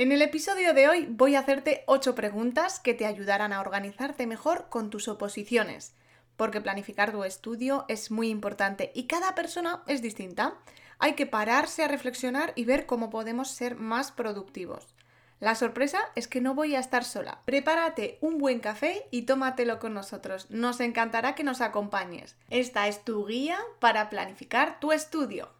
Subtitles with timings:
[0.00, 4.26] En el episodio de hoy voy a hacerte 8 preguntas que te ayudarán a organizarte
[4.26, 5.92] mejor con tus oposiciones,
[6.38, 10.54] porque planificar tu estudio es muy importante y cada persona es distinta.
[10.98, 14.94] Hay que pararse a reflexionar y ver cómo podemos ser más productivos.
[15.38, 17.42] La sorpresa es que no voy a estar sola.
[17.44, 20.46] Prepárate un buen café y tómatelo con nosotros.
[20.48, 22.36] Nos encantará que nos acompañes.
[22.48, 25.59] Esta es tu guía para planificar tu estudio.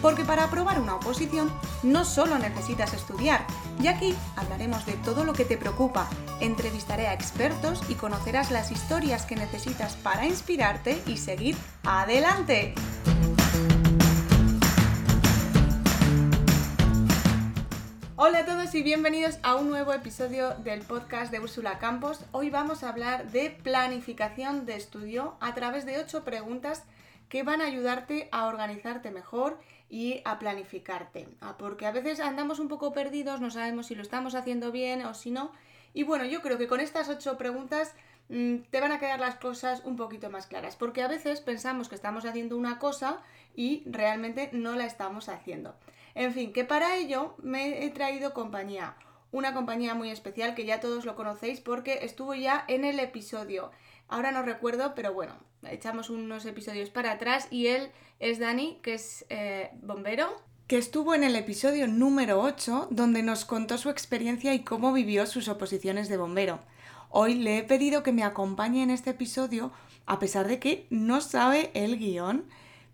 [0.00, 1.52] Porque para aprobar una oposición
[1.82, 3.44] no solo necesitas estudiar,
[3.82, 6.08] y aquí hablaremos de todo lo que te preocupa,
[6.40, 12.74] entrevistaré a expertos y conocerás las historias que necesitas para inspirarte y seguir adelante.
[18.20, 22.20] Hola a todos y bienvenidos a un nuevo episodio del podcast de Úrsula Campos.
[22.32, 26.82] Hoy vamos a hablar de planificación de estudio a través de ocho preguntas
[27.28, 31.28] que van a ayudarte a organizarte mejor y a planificarte.
[31.40, 35.04] Ah, porque a veces andamos un poco perdidos, no sabemos si lo estamos haciendo bien
[35.04, 35.50] o si no.
[35.94, 37.94] Y bueno, yo creo que con estas ocho preguntas
[38.28, 40.76] mm, te van a quedar las cosas un poquito más claras.
[40.76, 43.18] Porque a veces pensamos que estamos haciendo una cosa
[43.56, 45.74] y realmente no la estamos haciendo.
[46.14, 48.96] En fin, que para ello me he traído compañía.
[49.30, 53.70] Una compañía muy especial que ya todos lo conocéis porque estuvo ya en el episodio.
[54.08, 58.94] Ahora no recuerdo, pero bueno, echamos unos episodios para atrás y él es Dani, que
[58.94, 64.52] es eh, bombero, que estuvo en el episodio número 8, donde nos contó su experiencia
[64.52, 66.60] y cómo vivió sus oposiciones de bombero.
[67.08, 69.72] Hoy le he pedido que me acompañe en este episodio,
[70.04, 72.44] a pesar de que no sabe el guion.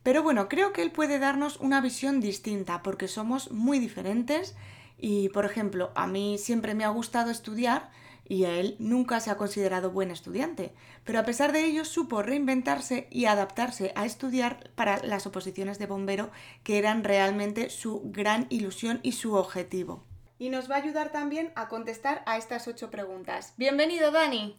[0.04, 4.54] Pero bueno, creo que él puede darnos una visión distinta, porque somos muy diferentes
[4.96, 7.90] y, por ejemplo, a mí siempre me ha gustado estudiar,
[8.26, 10.74] y él nunca se ha considerado buen estudiante,
[11.04, 15.86] pero a pesar de ello supo reinventarse y adaptarse a estudiar para las oposiciones de
[15.86, 16.30] bombero,
[16.62, 20.04] que eran realmente su gran ilusión y su objetivo.
[20.38, 23.54] Y nos va a ayudar también a contestar a estas ocho preguntas.
[23.56, 24.58] Bienvenido, Dani.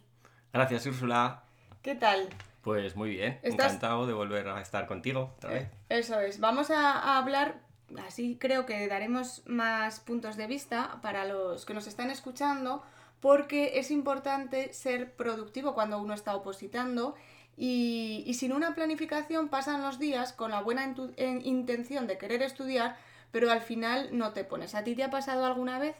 [0.52, 1.44] Gracias, Úrsula.
[1.82, 2.28] ¿Qué tal?
[2.62, 5.68] Pues muy bien, encantado de volver a estar contigo otra vez.
[5.88, 7.66] Eso es, vamos a hablar
[8.06, 12.82] así creo que daremos más puntos de vista para los que nos están escuchando
[13.26, 17.16] porque es importante ser productivo cuando uno está opositando
[17.56, 22.96] y, sin una planificación pasan los días con la buena intención de querer estudiar,
[23.32, 24.76] pero al final no te pones.
[24.76, 25.96] ¿A ti te ha pasado alguna vez?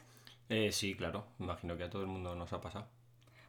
[0.50, 2.86] Eh, sí, claro, imagino que a todo el mundo nos ha pasado.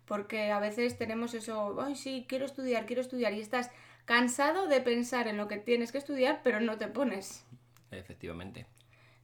[0.05, 3.69] Porque a veces tenemos eso, ay, sí, quiero estudiar, quiero estudiar, y estás
[4.05, 7.45] cansado de pensar en lo que tienes que estudiar, pero no te pones.
[7.91, 8.65] Efectivamente.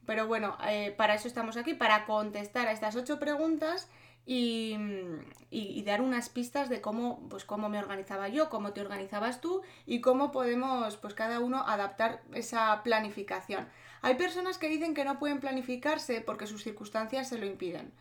[0.06, 3.90] Pero bueno, eh, para eso estamos aquí, para contestar a estas ocho preguntas
[4.26, 9.62] y, dar unas pistas de cómo, pues, cómo me organizaba yo, cómo te organizabas tú
[9.86, 13.68] y cómo podemos pues, cada uno adaptar esa planificación.
[14.00, 17.92] Hay personas que dicen que no pueden planificarse porque sus circunstancias se lo impiden.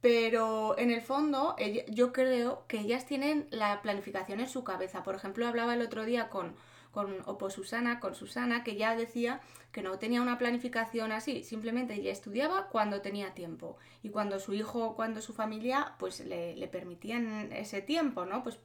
[0.00, 1.56] Pero en el fondo
[1.88, 5.02] yo creo que ellas tienen la planificación en su cabeza.
[5.02, 6.54] Por ejemplo, hablaba el otro día con,
[7.04, 9.40] con Susana, con Susana, que ya decía
[9.76, 13.76] que no tenía una planificación así, simplemente ella estudiaba cuando tenía tiempo.
[14.02, 18.42] Y cuando su hijo, cuando su familia, pues le, permitían ese tiempo, ¿no?
[18.42, 18.58] Pues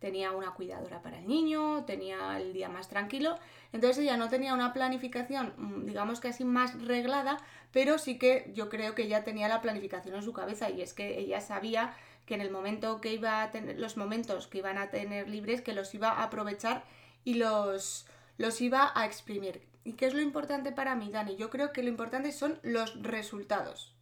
[0.00, 3.38] tenía una cuidadora para el niño, tenía el día más tranquilo,
[3.72, 7.38] entonces ella no tenía una planificación, mm, digamos que así más reglada,
[7.72, 10.68] pero sí que yo creo que ella tenía la planificación en su cabeza.
[10.68, 11.94] Y es que ella sabía
[12.26, 15.62] que en el momento que iba a tener, los momentos que iban a tener libres,
[15.62, 16.84] que los iba a aprovechar
[17.24, 18.06] y los,
[18.38, 19.62] los iba a exprimir.
[19.84, 21.36] ¿Y qué es lo importante para mí, Dani?
[21.36, 23.94] Yo creo que lo importante son los resultados.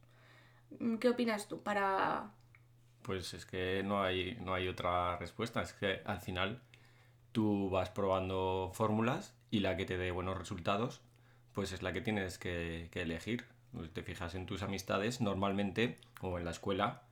[0.79, 2.33] Mm, ¿Qué opinas tú para...?
[3.03, 5.63] Pues es que no hay, no hay otra respuesta.
[5.63, 6.61] Es que al final
[7.33, 11.01] tú vas probando fórmulas y la que te dé buenos resultados,
[11.53, 13.47] pues es la que tienes que, que elegir.
[13.93, 17.03] Te fijas en tus amistades, normalmente, o en la escuela,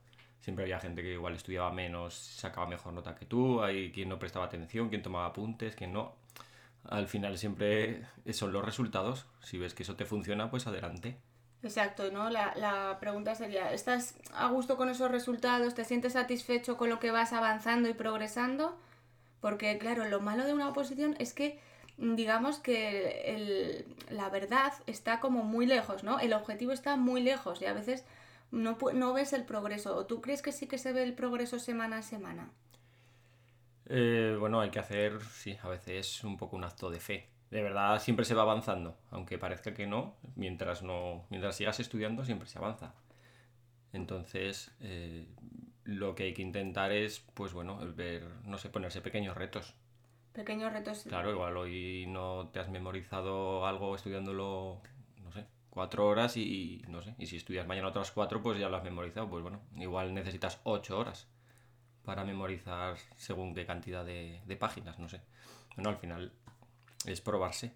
[0.46, 4.20] siempre había gente que igual estudiaba menos, sacaba mejor nota que tú, hay quien no
[4.20, 6.14] prestaba atención, quien tomaba apuntes, quien no.
[6.88, 9.26] Al final siempre son los resultados.
[9.42, 11.16] Si ves que eso te funciona, pues adelante.
[11.64, 12.30] Exacto, ¿no?
[12.30, 15.74] La, la pregunta sería, ¿estás a gusto con esos resultados?
[15.74, 18.78] ¿Te sientes satisfecho con lo que vas avanzando y progresando?
[19.40, 21.58] Porque, claro, lo malo de una oposición es que
[21.98, 26.20] digamos que el, la verdad está como muy lejos, ¿no?
[26.20, 28.04] El objetivo está muy lejos y a veces
[28.56, 29.96] no, no ves el progreso.
[29.96, 32.50] ¿O tú crees que sí que se ve el progreso semana a semana?
[33.88, 37.28] Eh, bueno, hay que hacer, sí, a veces un poco un acto de fe.
[37.50, 42.24] De verdad, siempre se va avanzando, aunque parezca que no, mientras no, mientras sigas estudiando,
[42.24, 42.94] siempre se avanza.
[43.92, 45.26] Entonces, eh,
[45.84, 49.74] lo que hay que intentar es, pues bueno, ver, no sé, ponerse pequeños retos.
[50.32, 51.04] Pequeños retos.
[51.08, 54.82] Claro, igual hoy no te has memorizado algo estudiándolo,
[55.76, 58.82] cuatro horas y, no sé, y si estudias mañana otras cuatro, pues ya lo has
[58.82, 61.28] memorizado, pues bueno, igual necesitas ocho horas
[62.02, 65.20] para memorizar según qué cantidad de, páginas, no sé.
[65.74, 66.32] Bueno, al final
[67.04, 67.74] es probarse.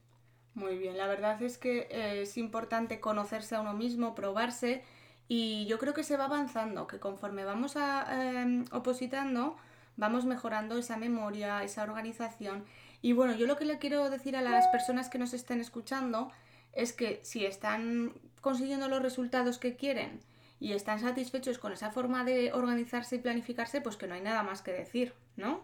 [0.55, 4.83] Muy bien, la verdad es que eh, es importante conocerse a uno mismo, probarse
[5.29, 9.59] y yo creo que se va avanzando, que conforme vamos a, em, opositando,
[9.99, 12.65] vamos mejorando esa memoria, esa organización.
[13.03, 16.33] Y bueno, yo lo que le quiero decir a las personas que nos estén escuchando
[16.73, 20.21] es que si están consiguiendo los resultados que quieren
[20.59, 24.43] y están satisfechos con esa forma de organizarse y planificarse, pues que no hay nada
[24.43, 25.63] más que decir, ¿no?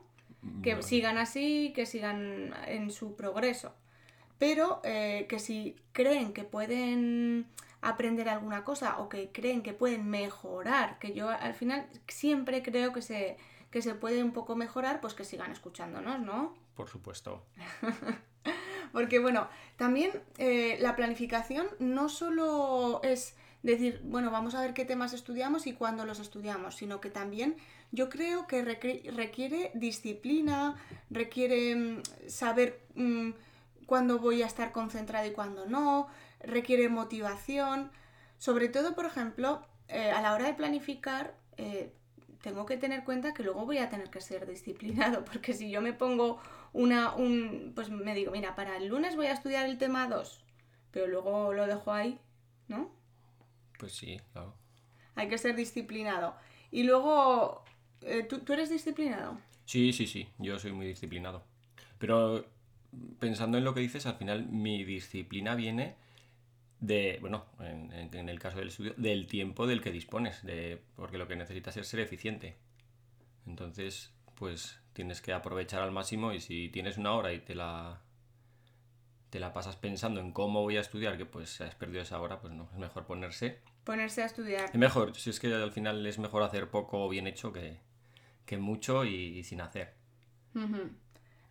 [0.63, 3.75] Que sigan así, que sigan en su progreso.
[4.39, 7.47] Pero eh, que si creen que pueden
[7.81, 12.93] aprender alguna cosa o que creen que pueden mejorar, que yo al final siempre creo
[12.93, 13.37] que se,
[13.71, 16.55] que se puede un poco mejorar, pues que sigan escuchándonos, ¿no?
[16.75, 17.45] Por supuesto.
[18.93, 24.85] Porque bueno, también eh, la planificación no solo es decir, bueno, vamos a ver qué
[24.85, 27.57] temas estudiamos y cuándo los estudiamos, sino que también
[27.93, 30.77] yo creo que requiere disciplina,
[31.11, 33.31] requiere mm, saber mm,
[33.87, 36.09] cuándo voy a estar concentrado y cuándo no,
[36.41, 37.91] requiere motivación.
[38.39, 41.93] Sobre todo, por ejemplo, eh, a la hora de planificar, eh,
[42.43, 45.81] tengo que tener cuenta que luego voy a tener que ser disciplinado, porque si yo
[45.81, 46.39] me pongo
[46.77, 50.45] una, un, pues me digo, mira, para el lunes voy a estudiar el tema 2,
[50.91, 52.21] pero luego lo dejo ahí,
[52.69, 52.91] ¿no?
[53.79, 54.55] Pues sí, claro.
[55.15, 56.37] Hay que ser disciplinado.
[56.71, 57.65] Y luego,
[58.03, 59.39] eh, ¿tú, ¿tú, eres disciplinado?
[59.65, 61.43] Sí, sí, sí, yo soy muy disciplinado.
[61.99, 62.45] Pero
[63.19, 65.97] pensando en lo que dices, al final mi disciplina viene
[66.81, 71.27] de, bueno, en, el caso del estudio, del tiempo del que dispones, de, porque lo
[71.27, 72.57] que necesitas es ser eficiente.
[73.47, 78.01] Entonces, pues tienes que aprovechar al máximo y si tienes una hora y te la
[79.29, 82.41] te la pasas pensando en cómo voy a estudiar, que pues has perdido esa hora,
[82.41, 83.61] pues no, es mejor ponerse.
[83.85, 84.71] Ponerse a estudiar.
[84.71, 87.79] Es mejor, si es que al final es mejor hacer poco bien hecho que,
[88.57, 89.93] mucho y, sin hacer.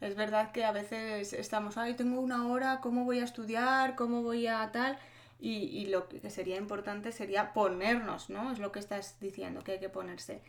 [0.01, 3.95] Es verdad que a veces estamos, ay, tengo una hora, ¿cómo voy a estudiar?
[3.95, 4.97] ¿Cómo voy a tal?
[5.39, 8.51] Y, y, lo que sería importante sería ponernos, ¿no?
[8.51, 10.41] Es lo que estás diciendo, que hay que ponerse.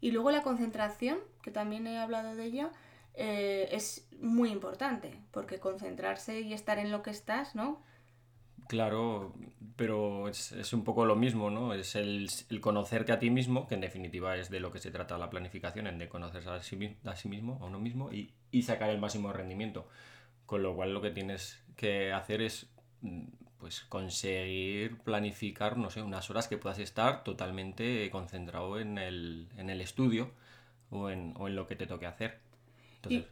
[0.00, 2.70] Y luego la concentración, que también he hablado de ella,
[3.14, 7.82] eh, es muy importante, porque concentrarse y estar en lo que estás, ¿no?
[8.68, 9.32] Claro,
[9.76, 11.72] pero es, un poco lo mismo, ¿no?
[11.72, 12.28] Es el,
[12.60, 15.86] conocerte a ti mismo, que en definitiva es de lo que se trata la planificación,
[15.86, 18.98] en de conocerse a sí, a sí mismo, a uno mismo, y, y, sacar el
[18.98, 19.88] máximo rendimiento.
[20.46, 22.68] Con lo cual lo que tienes que hacer es
[23.02, 23.24] mm,
[23.66, 29.70] pues conseguir planificar, no sé, unas horas que puedas estar totalmente concentrado en el, en
[29.70, 30.30] el estudio
[30.90, 32.38] o en, o en lo que te toque hacer.
[33.08, 33.26] ¿Y,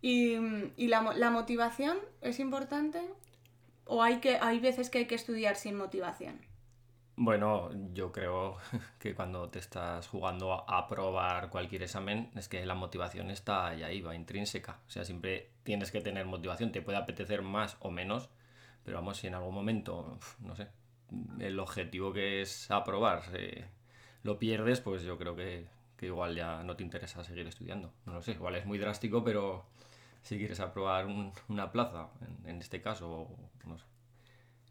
[0.00, 3.00] y, la, la, motivación es importante?
[3.84, 6.40] ¿O hay, que, hay veces que hay que estudiar sin motivación?
[7.16, 8.58] Bueno, yo creo
[9.00, 13.66] que cuando te estás jugando a, a probar cualquier examen, es que la motivación está
[13.66, 14.78] ahí, va intrínseca.
[14.86, 16.70] O sea, siempre tienes que tener motivación.
[16.70, 18.30] Te puede apetecer más o menos,
[18.90, 20.66] pero vamos, si en algún momento, no sé,
[21.38, 23.22] el objetivo que es aprobar
[24.24, 25.68] lo pierdes, pues yo creo que
[26.00, 27.92] que igual ya no te interesa seguir estudiando.
[28.06, 29.66] No lo sé, igual es muy drástico, pero
[30.22, 31.06] si quieres aprobar
[31.48, 32.08] una plaza,
[32.46, 33.28] en, este caso,
[33.66, 33.84] no sé,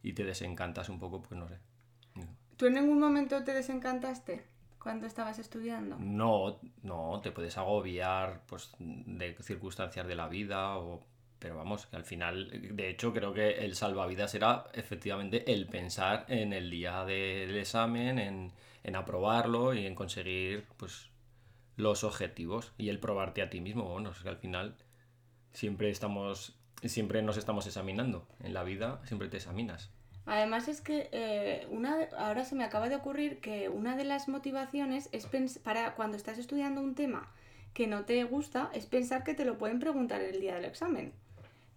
[0.01, 1.59] y te desencantas un poco, pues no sé.
[2.57, 4.43] ¿Tú en ningún momento te desencantaste
[4.81, 5.97] cuando estabas estudiando?
[5.99, 11.05] No, no, te puedes agobiar pues, de circunstancias de la vida, o,
[11.39, 16.25] pero vamos, que al final, de hecho, creo que el salvavidas era efectivamente el pensar
[16.27, 18.51] en el día del examen, en,
[18.83, 21.09] en aprobarlo y en conseguir pues
[21.77, 23.85] los objetivos y el probarte a ti mismo.
[23.85, 24.75] Bueno, es que al final
[25.53, 28.27] siempre estamos, siempre nos estamos examinando.
[28.43, 29.89] En la vida siempre te examinas.
[30.25, 34.27] Además es que eh, una, ahora se me acaba de ocurrir que una de las
[34.27, 35.27] motivaciones es
[35.63, 37.31] para cuando estás estudiando un tema
[37.73, 41.13] que no te gusta, es pensar que te lo pueden preguntar el día del examen.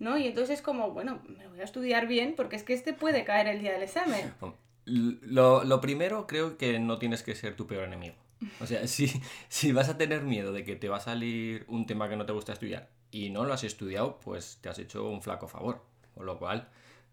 [0.02, 0.18] ¿No?
[0.18, 3.24] Y entonces es como, bueno, me voy a estudiar bien porque es que este puede
[3.24, 4.34] caer el día del examen.
[4.84, 8.16] Lo, lo primero creo que no tienes que ser tu peor enemigo.
[8.60, 9.12] O sea, si,
[9.48, 12.26] si vas a tener miedo de que te va a salir un tema que no
[12.26, 15.84] te gusta estudiar y no lo has estudiado, pues te has hecho un flaco favor.
[16.16, 16.68] Con lo cual,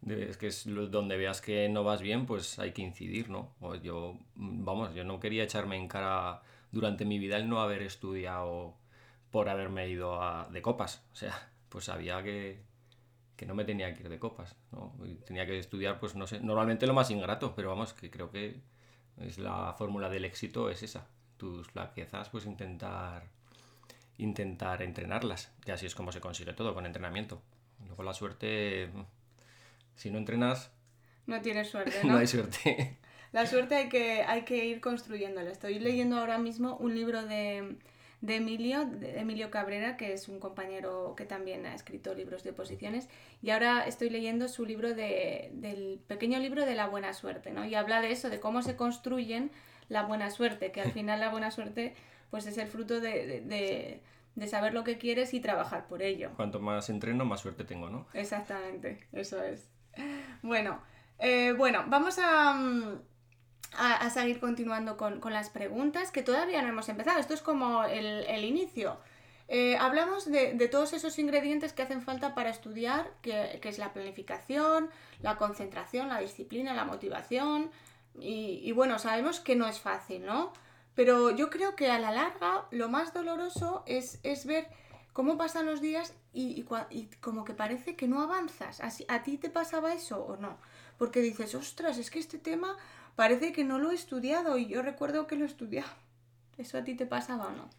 [0.07, 3.53] es que es donde veas que no vas bien, pues hay que incidir, ¿no?
[3.59, 6.41] O yo, vamos, yo no quería echarme en cara
[6.71, 8.75] durante mi vida el no haber estudiado
[9.31, 11.03] por haberme ido a, de copas.
[11.13, 12.61] O sea, pues sabía que,
[13.39, 14.93] que no me tenía que ir de copas, ¿no?
[15.25, 18.59] Tenía que estudiar, pues no sé, normalmente lo más ingrato, pero vamos, que creo que
[19.15, 21.07] es la fórmula del éxito es esa.
[21.37, 23.29] Tus flaquezas, pues intentar
[24.17, 25.53] intentar entrenarlas.
[25.65, 27.41] Y así es como se consigue todo, con entrenamiento.
[27.87, 28.89] Luego la suerte,
[29.95, 30.71] si no entrenas...
[31.25, 32.11] No tienes suerte, ¿no?
[32.11, 32.97] no hay suerte.
[33.31, 35.49] La suerte hay que, hay que ir construyéndola.
[35.49, 37.77] Estoy leyendo ahora mismo un libro de,
[38.21, 42.51] de Emilio, de Emilio Cabrera, que es un compañero que también ha escrito libros de
[42.51, 43.07] oposiciones,
[43.41, 47.65] y ahora estoy leyendo su libro de, del pequeño libro de la buena suerte, ¿no?
[47.65, 49.51] Y habla de eso, de cómo se construyen
[49.87, 51.95] la buena suerte, que al final la buena suerte
[52.29, 54.03] pues es el fruto de, de,
[54.35, 56.31] de saber lo que quieres y trabajar por ello.
[56.35, 58.07] Cuanto más entreno, más suerte tengo, ¿no?
[58.13, 59.69] Exactamente, eso es.
[60.43, 60.79] Bueno,
[61.19, 63.01] eh, bueno, vamos a, mm,
[63.77, 67.19] a, a seguir continuando con, con, las preguntas, que todavía no hemos empezado.
[67.19, 68.97] Esto es como el, el inicio.
[69.47, 73.79] Eh, hablamos de, de, todos esos ingredientes que hacen falta para estudiar, que, que, es
[73.79, 74.89] la planificación,
[75.21, 77.71] la concentración, la disciplina, la motivación.
[78.21, 80.53] Y, bueno, sabemos que no es fácil, ¿no?
[80.93, 84.67] Pero yo creo que a la larga lo más doloroso es, es ver
[85.13, 86.65] cómo pasan los días y,
[87.21, 88.81] como que parece que no avanzas.
[88.81, 90.57] ¿Así, ¿A ti te pasaba eso o no?
[90.97, 92.77] Porque dices, ostras, es que este tema
[93.19, 95.89] parece que no lo he estudiado y yo recuerdo que lo he estudiado.
[96.57, 97.69] ¿Eso a ti te pasaba o no?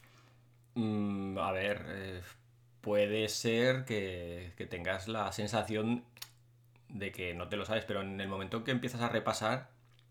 [0.75, 2.21] Mm, a ver, eh,
[2.83, 6.05] puede ser que, tengas la sensación
[6.91, 9.71] de que no te lo sabes, pero en el momento que empiezas a repasar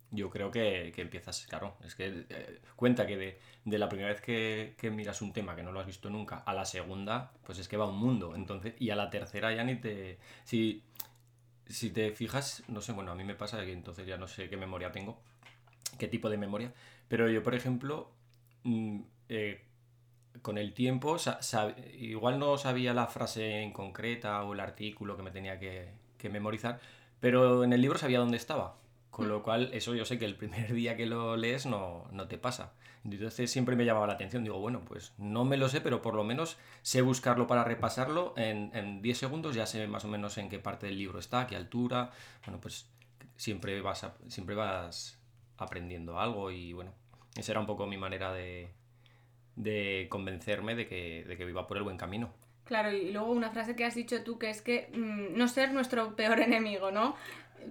[0.09, 4.21] yo creo que, que, empiezas, claro, es que eh, cuenta que de, la primera vez
[4.21, 7.67] que, miras un tema que no lo has visto nunca, a la segunda, pues es
[7.67, 10.17] que va un mundo, entonces, y a la tercera ya ni te...
[11.69, 14.49] si te fijas, no sé, bueno, a mí me pasa que entonces ya no sé
[14.49, 15.21] qué memoria tengo,
[15.97, 16.73] qué tipo de memoria,
[17.07, 18.11] pero yo, por ejemplo,
[18.63, 19.65] mmm, eh,
[20.41, 21.17] con el tiempo,
[21.97, 26.29] igual no sabía la frase en concreta o el artículo que me tenía que, que
[26.29, 26.79] memorizar,
[27.19, 28.77] pero en el libro sabía dónde estaba.
[29.09, 32.27] Con lo cual, eso yo sé que el primer día que lo lees no, no,
[32.27, 32.73] te pasa.
[33.05, 34.43] Entonces siempre me llamaba la atención.
[34.43, 38.33] Digo, bueno, pues no me lo sé, pero por lo menos sé buscarlo para repasarlo.
[38.35, 41.47] En, en 10 segundos ya sé más o menos en qué parte del libro está,
[41.47, 42.11] qué altura.
[42.45, 42.89] Bueno, pues
[43.37, 45.17] siempre vas, a, siempre vas
[45.57, 46.93] aprendiendo algo y bueno,
[47.35, 48.73] esa era un poco mi manera de,
[49.55, 52.33] de convencerme de que, de que iba por el buen camino.
[52.65, 55.73] Claro, y luego una frase que has dicho tú que es que mmm, no ser
[55.73, 57.15] nuestro peor enemigo, ¿no?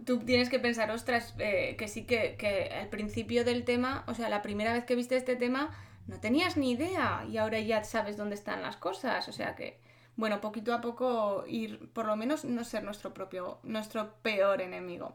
[0.04, 4.14] Tú tienes que pensar, ostras, eh, que sí que, que al principio del tema, o
[4.14, 5.70] sea, la primera vez que viste este tema,
[6.08, 9.78] no tenías ni idea y ahora ya sabes dónde están las cosas, o sea que,
[10.16, 15.14] bueno, poquito a poco ir, por lo menos no ser nuestro propio, nuestro peor enemigo.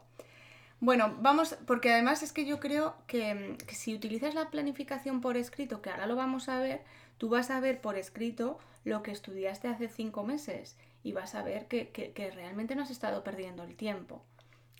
[0.80, 5.82] Bueno, vamos, porque además es que yo creo que, si utilizas la planificación por escrito,
[5.82, 6.82] que ahora lo vamos a ver,
[7.18, 11.42] tú vas a ver por escrito lo que estudiaste hace cinco meses y vas a
[11.42, 14.22] ver que, que realmente no has estado perdiendo el tiempo.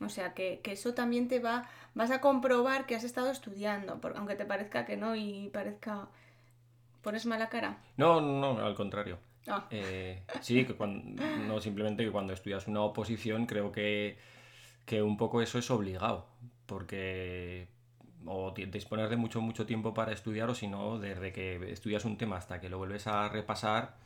[0.00, 4.00] O sea, que, que, eso también te va, vas a comprobar que has estado estudiando,
[4.00, 6.08] porque aunque te parezca que no y parezca...
[7.02, 7.78] ¿Pones mala cara?
[7.96, 9.18] No, no, al contrario.
[9.46, 9.66] Ah.
[9.70, 14.16] Eh, sí, que cuando, no simplemente que cuando estudias una oposición creo que,
[14.86, 16.26] que un poco eso es obligado,
[16.66, 17.68] porque
[18.26, 22.16] o disponer de mucho, mucho tiempo para estudiar o si no, desde que estudias un
[22.16, 23.96] tema hasta que lo vuelves a repasar,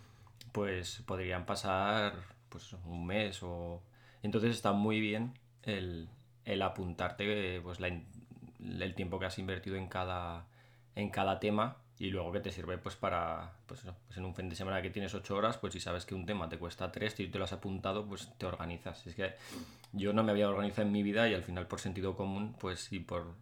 [0.53, 2.15] pues podrían pasar
[2.49, 3.83] pues un mes o...
[4.23, 5.35] Entonces está muy bien
[5.69, 6.09] el,
[6.45, 10.47] el apuntarte pues, la, el tiempo que has invertido en cada,
[10.95, 14.49] en cada tema y luego que te sirve pues para pues, pues en un fin
[14.49, 17.21] de semana que tienes 8 horas pues si sabes que un tema te cuesta 3
[17.21, 19.07] y te lo has apuntado pues te organizas.
[19.07, 19.35] Es que
[19.93, 22.93] yo no me había organizado en mi vida y al final por sentido común pues
[22.93, 23.35] y por,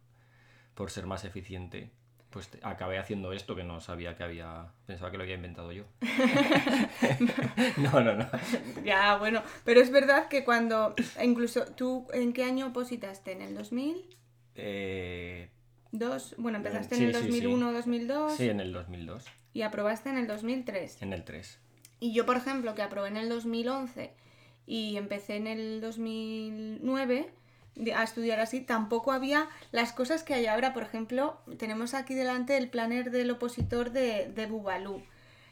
[0.75, 1.90] por ser más eficiente
[2.30, 5.85] pues acabé haciendo esto que no sabía que había pensaba que lo había inventado yo
[7.78, 8.28] no no no
[8.85, 13.54] ya bueno pero es verdad que cuando incluso tú en qué año opositaste en el
[13.54, 14.16] 2000
[14.56, 15.50] eh...
[15.92, 17.75] Dos, bueno, empezaste sí, en el 2001 sí, sí.
[17.75, 18.37] 2002.
[18.37, 19.25] Sí, en el 2002.
[19.54, 21.02] Y aprobaste en el 2003.
[21.02, 21.59] En el 3.
[22.00, 24.12] Y yo, por ejemplo, que aprobé en el 2011
[24.66, 27.30] y empecé en el 2009
[27.95, 30.73] a estudiar así, tampoco había las cosas que hay ahora.
[30.73, 35.02] Por ejemplo, tenemos aquí delante el planner del opositor de, de Bubalú,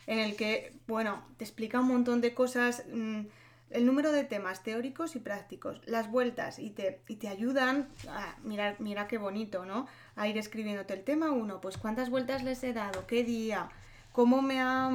[0.07, 2.85] en el que, bueno, te explica un montón de cosas.
[2.93, 3.23] Mmm,
[3.71, 8.37] el número de temas teóricos y prácticos, las vueltas y te, y te ayudan a
[8.45, 9.89] mirar, mira qué bonito, ¿no?
[10.15, 13.69] A ir escribiéndote el tema uno, pues cuántas vueltas les he dado, qué día,
[14.13, 14.91] cómo me ha,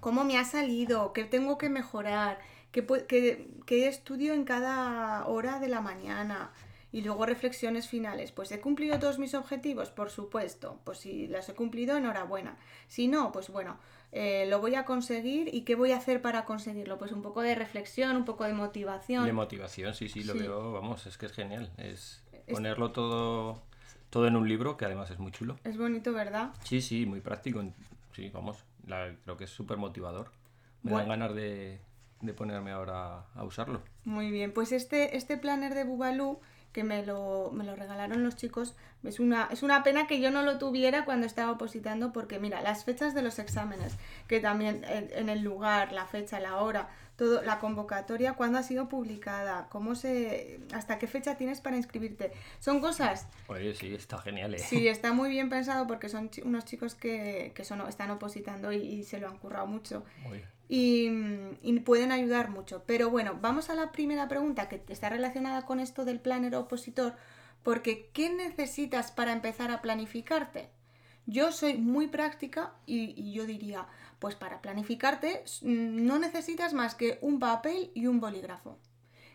[0.00, 2.40] cómo me ha salido, qué tengo que mejorar,
[2.86, 6.52] qué, qué, qué estudio en cada hora de la mañana.
[6.90, 8.32] Y luego reflexiones finales.
[8.32, 10.80] Pues he cumplido todos mis objetivos, por supuesto.
[10.84, 12.56] Pues si los he cumplido, enhorabuena.
[12.86, 13.78] Si no, pues bueno,
[14.10, 16.96] eh, lo voy a conseguir y qué voy a hacer para conseguirlo.
[16.96, 19.26] Pues un poco de reflexión, un poco de motivación.
[19.26, 21.70] De motivación, sí, sí, lo veo, vamos, es que es genial.
[21.76, 23.62] Es ponerlo todo,
[24.08, 25.58] todo en un libro, que además es muy chulo.
[25.64, 26.54] Es bonito, ¿verdad?
[26.64, 27.62] Sí, sí, muy práctico.
[28.14, 30.32] Sí, vamos, creo que es súper motivador.
[30.82, 31.80] Me dan ganas de,
[32.20, 33.82] de ponerme ahora a usarlo.
[34.04, 36.40] Muy bien, pues este, este planner de Bubalú
[36.72, 40.30] que me lo, me lo regalaron los chicos, es una, es una pena que yo
[40.30, 43.96] no lo tuviera cuando estaba opositando porque mira, las fechas de los exámenes,
[44.26, 48.88] que también en, el lugar, la fecha, la hora, todo, la convocatoria, cuándo ha sido
[48.88, 53.26] publicada, cómo se, hasta qué fecha tienes para inscribirte, son cosas...
[53.48, 54.54] Oye, sí, está genial.
[54.54, 54.58] ¿eh?
[54.58, 59.04] Sí, está muy bien pensado porque son unos chicos que, que son, están opositando y,
[59.04, 60.04] se lo han currado mucho
[60.68, 61.10] y,
[61.84, 62.82] pueden ayudar mucho.
[62.86, 67.14] Pero bueno, vamos a la primera pregunta que está relacionada con esto del planner opositor,
[67.62, 70.70] porque ¿qué necesitas para empezar a planificarte?
[71.26, 73.86] Yo soy muy práctica y, yo diría,
[74.18, 78.78] pues para planificarte no necesitas más que un papel y un bolígrafo.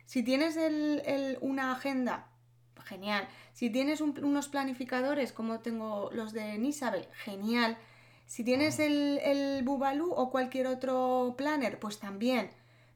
[0.06, 0.58] Si tienes
[1.42, 2.28] una agenda,
[2.84, 3.28] genial.
[3.54, 7.78] Si tienes unos planificadores como tengo los de Nisabel, genial.
[8.26, 12.50] Si tienes el, el Bubalú o cualquier otro planner, pues también.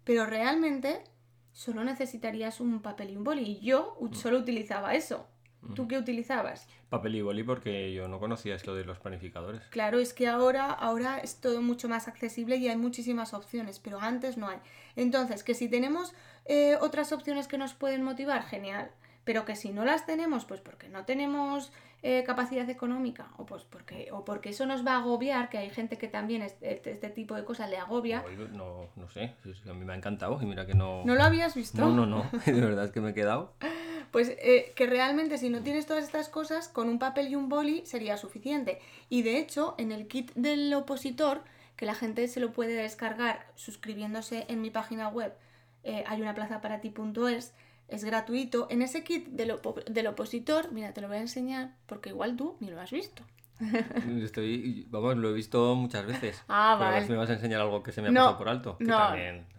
[0.04, 1.04] Pero realmente
[1.58, 3.42] solo necesitarías un papel y un boli.
[3.42, 4.14] Y yo mm.
[4.14, 5.28] solo utilizaba eso.
[5.76, 5.88] ¿Tú mm.
[5.88, 6.68] qué utilizabas?
[6.90, 9.64] Papel y boli porque yo no conocía esto de los planificadores.
[9.70, 14.00] Claro, es que ahora, ahora es todo mucho más accesible y hay muchísimas opciones, pero
[14.00, 14.60] antes no hay.
[14.96, 16.14] Entonces, que si tenemos
[16.46, 18.92] eh, otras opciones que nos pueden motivar, genial.
[19.24, 23.64] Pero que si no las tenemos, pues porque no tenemos eh, capacidad económica o pues
[23.64, 27.10] porque o porque eso nos va a agobiar que hay gente que también este, este
[27.10, 28.24] tipo de cosas le agobia.
[28.54, 29.36] No, no sé
[29.68, 31.04] a mí me ha encantado y mira que no.
[31.06, 33.54] No lo habías visto no no no de verdad es que me he quedado.
[34.12, 37.50] Pues eh, que realmente si no tienes todas estas cosas con un papel y un
[37.50, 38.80] boli sería suficiente.
[39.10, 41.42] Y de hecho en el kit del opositor
[41.76, 45.34] que la gente se lo puede descargar suscribiéndose en mi página web
[45.88, 47.54] eh, hay una plaza para ti.es
[47.88, 48.68] es gratuito.
[48.70, 52.58] En ese kit del, del, opositor, mira, te lo voy a enseñar porque igual tú
[52.60, 53.24] ni lo has visto.
[54.22, 56.44] Estoy, vamos, lo he visto muchas veces.
[56.48, 57.08] Ah, vale.
[57.08, 58.78] me vas a enseñar algo que se me ha pasado por alto.
[58.80, 59.16] no,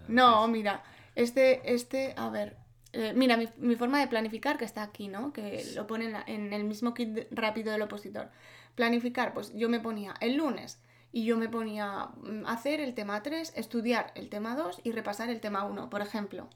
[0.08, 0.82] no mira,
[1.14, 2.56] este, este, a ver,
[2.92, 5.32] eh, mira, mi, mi, forma de planificar que está aquí, ¿no?
[5.32, 8.30] Que lo ponen en el mismo kit rápido del opositor.
[8.74, 13.22] Planificar, pues yo me ponía el lunes y yo me ponía mm, hacer el tema
[13.22, 16.48] 3, estudiar el tema 2 y repasar el tema 1, por ejemplo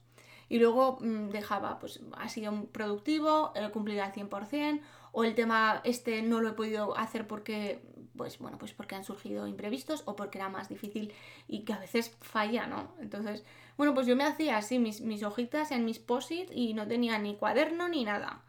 [0.52, 5.80] y luego mm, dejaba, pues ha sido productivo, he cumplido al 100%, o el tema
[5.82, 7.80] este no lo he podido hacer porque,
[8.18, 11.10] pues bueno, pues porque han surgido imprevistos o porque era más difícil
[11.48, 12.94] y que a veces falla, ¿no?
[13.00, 13.46] Entonces,
[13.78, 17.34] bueno, pues yo me hacía así mis, hojitas en mis posit y no tenía ni
[17.34, 18.42] cuaderno ni nada.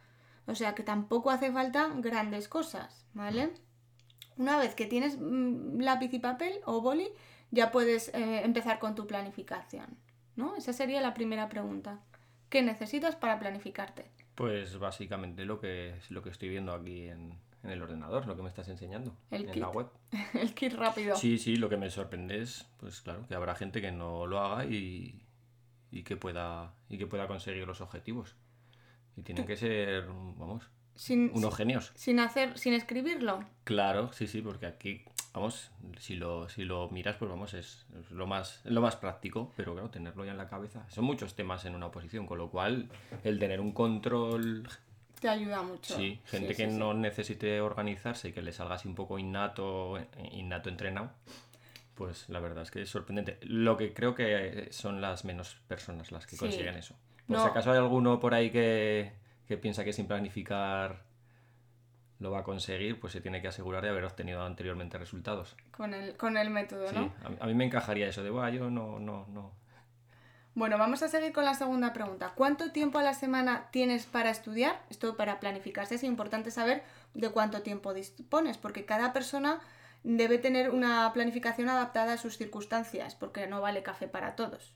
[0.45, 3.53] O sea que tampoco hace falta grandes cosas, ¿vale?
[4.35, 7.07] Una vez que tienes mm, lápiz y papel o boli,
[7.51, 9.97] ya puedes eh, empezar con tu planificación.
[10.35, 10.55] ¿No?
[10.55, 11.99] Esa sería la primera pregunta.
[12.49, 14.11] ¿Qué necesitas para planificarte?
[14.35, 18.49] Pues básicamente lo que, lo que estoy viendo aquí en, el ordenador, lo que me
[18.49, 19.87] estás enseñando en la web.
[20.33, 21.15] el kit rápido.
[21.15, 24.39] Sí, sí, lo que me sorprende es, pues claro, que habrá gente que no lo
[24.39, 25.23] haga y,
[26.03, 28.35] que pueda y que pueda conseguir los objetivos.
[29.15, 30.69] Y tienen que ser, vamos,
[31.09, 31.91] unos genios.
[31.95, 33.45] Sin hacer, sin escribirlo.
[33.63, 38.27] Claro, sí, sí, porque aquí vamos, si lo, si lo miras, pues vamos, es, lo,
[38.27, 40.85] más, lo más práctico, pero claro, tenerlo ya en la cabeza.
[40.89, 42.89] Son muchos temas en una oposición, con lo cual
[43.23, 44.67] el tener un control...
[45.19, 45.95] Te ayuda mucho.
[45.95, 49.97] Sí, gente que no necesite organizarse y que le salga así un poco innato,
[50.31, 51.11] innato entrenado,
[51.95, 53.39] pues la verdad es que es sorprendente.
[53.41, 56.95] Lo que creo que son las menos personas las que consiguen eso.
[57.25, 59.13] Por si acaso hay alguno por ahí que,
[59.47, 61.05] que piensa que sin planificar
[62.19, 65.55] lo va a conseguir, pues se tiene que asegurar de haber obtenido anteriormente resultados.
[65.71, 67.05] Con el, con el método, ¿no?
[67.05, 69.51] Sí, a, mí me encajaría eso de, bueno, yo no, no, no.
[70.55, 72.33] Bueno, vamos a seguir con la segunda pregunta.
[72.35, 74.79] ¿Cuánto tiempo a la semana tienes para estudiar?
[74.91, 76.83] Esto para planificarse es importante saber
[77.15, 79.59] de cuánto tiempo dispones, porque cada persona
[80.03, 84.75] debe tener una planificación adaptada a sus circunstancias, porque no vale café para todos.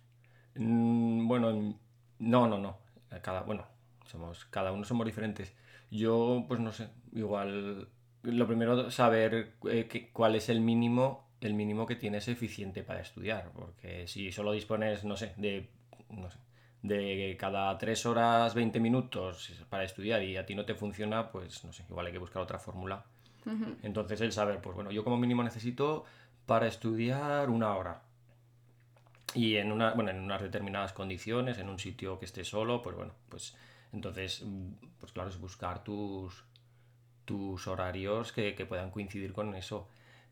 [0.56, 1.76] Mm, bueno,
[2.18, 2.78] no, no, no.
[3.22, 3.68] Cada, bueno,
[4.06, 5.54] somos, cada uno somos diferentes.
[5.90, 7.88] Yo, pues no sé, igual
[8.24, 13.52] lo primero saber eh, cuál es el mínimo, el mínimo que tienes eficiente para estudiar,
[13.54, 15.70] porque si solo dispones, no sé, de,
[16.10, 16.38] no sé,
[16.82, 21.64] de cada 3 horas 20 minutos para estudiar y a ti no te funciona, pues
[21.64, 23.06] no sé, igual hay que buscar otra fórmula.
[23.82, 26.04] Entonces el saber, pues bueno, yo como mínimo necesito
[26.46, 28.02] para estudiar una hora.
[29.34, 32.98] Y en, una, bueno, en unas determinadas condiciones, en un sitio que esté solo, pues
[32.98, 33.56] bueno, pues
[33.94, 34.44] Entonces,
[35.00, 36.44] pues claro, es buscar tus,
[37.26, 39.88] tus horarios que, que puedan coincidir con eso.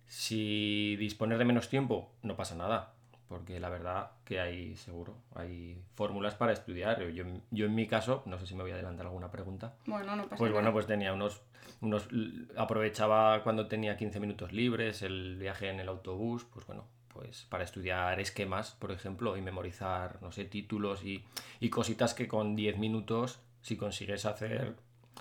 [0.08, 2.94] Si dispones de menos tiempo, no pasa nada,
[3.28, 7.02] porque la verdad que hay, seguro, hay fórmulas para estudiar.
[7.10, 9.76] Yo, yo en mi caso, no sé si me voy a adelantar alguna pregunta.
[9.88, 10.62] Bueno, no pasa Pues nada.
[10.62, 11.42] bueno, pues tenía unos,
[11.82, 12.08] unos,
[12.56, 17.64] aprovechaba cuando tenía 15 minutos libres, el viaje en el autobús, pues bueno, pues para
[17.64, 21.24] estudiar esquemas, por ejemplo, y memorizar, no sé, títulos y,
[21.60, 24.76] y cositas que con 10 minutos, si consigues hacer,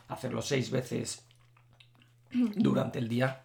[0.09, 1.27] hacerlo seis veces
[2.31, 3.45] durante el día,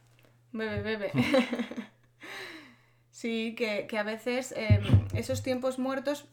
[0.52, 1.12] Bebe, bebe.
[3.12, 4.82] sí, que, que a veces eh,
[5.14, 6.26] esos tiempos muertos,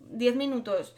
[0.00, 0.94] 10 minutos,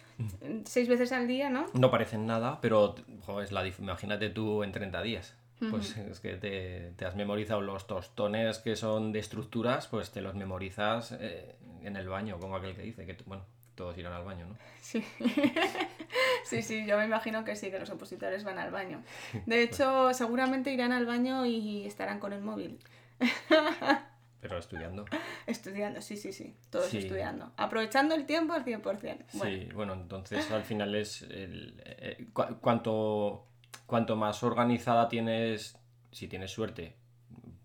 [0.64, 1.66] seis veces al día, ¿no?
[1.74, 5.36] no parecen nada, pero jo, es la, imagínate tú en 30 días.
[5.70, 10.22] Pues es que te, te has memorizado los tostones que son de estructuras, pues te
[10.22, 14.24] los memorizas eh, en el baño, como aquel que dice, que bueno, todos irán al
[14.24, 14.56] baño, ¿no?
[14.80, 15.04] Sí.
[16.44, 19.02] sí, sí, yo me imagino que sí, que los opositores van al baño.
[19.46, 22.78] De hecho, seguramente irán al baño y estarán con el móvil.
[24.40, 25.04] Pero estudiando.
[25.46, 26.96] Estudiando, sí, sí, sí, todos Sí.
[26.98, 27.52] estudiando.
[27.58, 29.26] Aprovechando el tiempo al 100%.
[29.34, 33.46] Bueno, Sí, bueno, entonces al final es el, eh, cu- cuanto,
[33.84, 35.76] cuanto más organizada tienes,
[36.10, 36.96] si tienes suerte,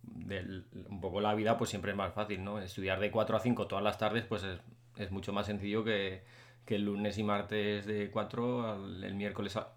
[0.03, 2.59] del, un poco la vida, pues siempre es más fácil, ¿no?
[2.59, 4.59] Estudiar de 4 a 5 todas las tardes, pues es,
[4.97, 6.23] es mucho más sencillo que,
[6.65, 9.69] que el lunes y martes de 4 al el miércoles a...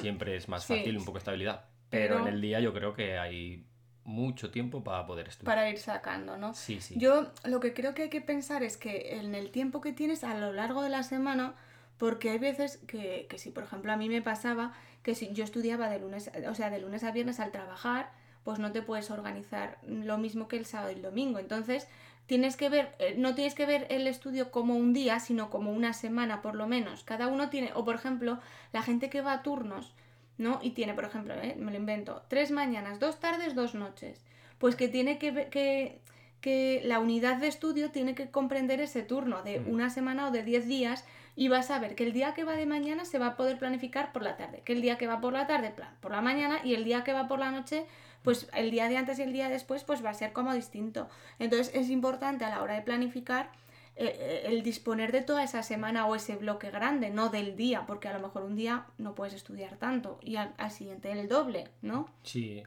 [0.00, 0.72] Siempre es más Hmm.
[0.72, 0.78] Sí.
[0.78, 1.64] fácil, un poco de estabilidad.
[1.90, 3.66] Pero, Pero- en el día yo creo que hay
[4.04, 5.54] mucho tiempo para poder estudiar.
[5.56, 6.54] para ir sacando, ¿no?
[6.54, 6.94] Sí, sí.
[6.98, 10.24] Yo lo que creo que hay que pensar es que en el tiempo que tienes
[10.24, 11.54] a lo largo de la semana,
[11.98, 15.44] porque hay veces que, que si, por ejemplo, a mí me pasaba que si yo
[15.44, 18.10] estudiaba de lunes, o sea, de lunes a viernes al trabajar,
[18.42, 21.38] pues no te puedes organizar lo mismo que el sábado y el domingo.
[21.38, 21.88] Entonces,
[22.26, 25.72] tienes que ver, eh, no tienes que ver el estudio como un día, sino como
[25.72, 27.04] una semana por lo menos.
[27.04, 28.38] Cada uno tiene, o por ejemplo,
[28.72, 29.92] la gente que va a turnos,
[30.38, 30.58] ¿no?
[30.62, 31.56] Y tiene, por ejemplo, ¿eh?
[31.58, 34.24] me lo invento, tres mañanas, dos tardes, dos noches.
[34.58, 36.00] Pues que tiene que, que,
[36.40, 39.70] que la unidad de estudio tiene que comprender ese turno de Mm.
[39.70, 41.04] una semana o de 10 días
[41.36, 43.58] y vas a ver que el día que va de mañana se va a poder
[43.58, 46.20] planificar por la tarde, que el día que va por la tarde plan por la
[46.20, 47.86] mañana y el día que va por la noche
[48.24, 51.08] pues el día de antes y el día después pues va a ser como distinto.
[51.38, 53.50] Entonces es importante a la hora de planificar
[53.96, 57.84] eh, eh, el disponer de toda esa semana o ese bloque grande, no del día,
[57.86, 61.28] porque a lo mejor un día no puedes estudiar tanto y al, al siguiente el
[61.28, 62.08] doble, ¿no?
[62.24, 62.64] Sí.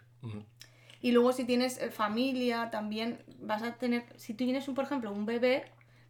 [1.01, 4.85] Y luego si tienes eh, familia también vas a tener, si tú tienes un, por
[4.85, 5.65] ejemplo, un bebé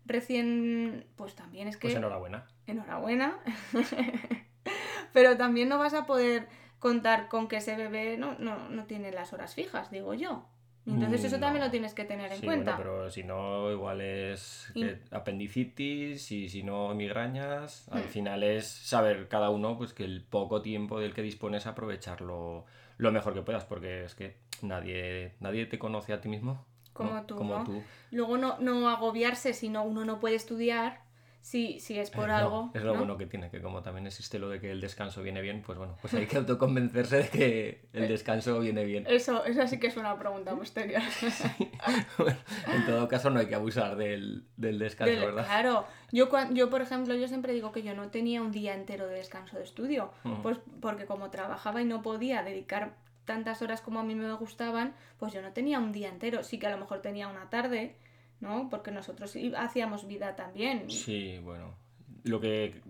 [0.05, 2.45] recién, pues también es que Pues enhorabuena.
[2.67, 3.37] enhorabuena,
[5.13, 6.47] pero también no vas a poder
[6.79, 10.45] contar con que ese bebé no, no, no tiene las horas fijas, digo yo.
[10.85, 11.65] Entonces eso también No.
[11.65, 12.77] lo tienes que tener en Sí, cuenta.
[12.77, 17.89] bueno, pero si no, igual es que apendicitis y si no, migrañas.
[17.89, 18.07] Al Hmm.
[18.07, 22.65] final es saber cada uno pues que el poco tiempo del que dispones aprovecharlo
[22.97, 26.65] lo mejor que puedas, porque es que nadie, nadie te conoce a ti mismo.
[26.93, 27.23] Como ¿no?
[27.25, 27.63] tú, Como ¿no?
[27.65, 27.83] tú.
[28.11, 31.01] Luego no, no agobiarse si no, uno no puede estudiar,
[31.47, 32.71] si, si es por No, algo.
[32.73, 32.97] es lo ¿no?
[32.99, 35.77] bueno que tiene, que como también existe lo de que el descanso viene bien, pues
[35.77, 39.05] bueno, pues hay que autoconvencerse de que el descanso viene bien.
[39.07, 41.01] Eso, eso sí que es una pregunta posterior.
[42.17, 42.37] Bueno,
[42.73, 45.45] en todo caso no hay que abusar del, del descanso, Del- ¿verdad?
[45.45, 49.07] Claro, yo, yo por ejemplo, yo siempre digo que yo no tenía un día entero
[49.07, 50.11] de descanso de estudio,
[50.43, 54.93] pues porque como trabajaba y no podía dedicar tantas horas como a mí me gustaban,
[55.17, 57.95] pues yo no tenía un día entero, sí que a lo mejor tenía una tarde,
[58.39, 58.69] ¿no?
[58.69, 60.89] Porque nosotros hacíamos vida también.
[60.89, 61.75] Sí, bueno.
[62.23, 62.81] Lo que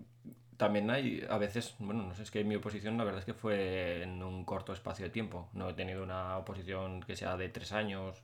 [0.56, 3.34] también hay, a veces, bueno, no sé, es que mi oposición la verdad es que
[3.34, 5.48] fue en un corto espacio de tiempo.
[5.52, 8.22] No he tenido una oposición que sea de tres años,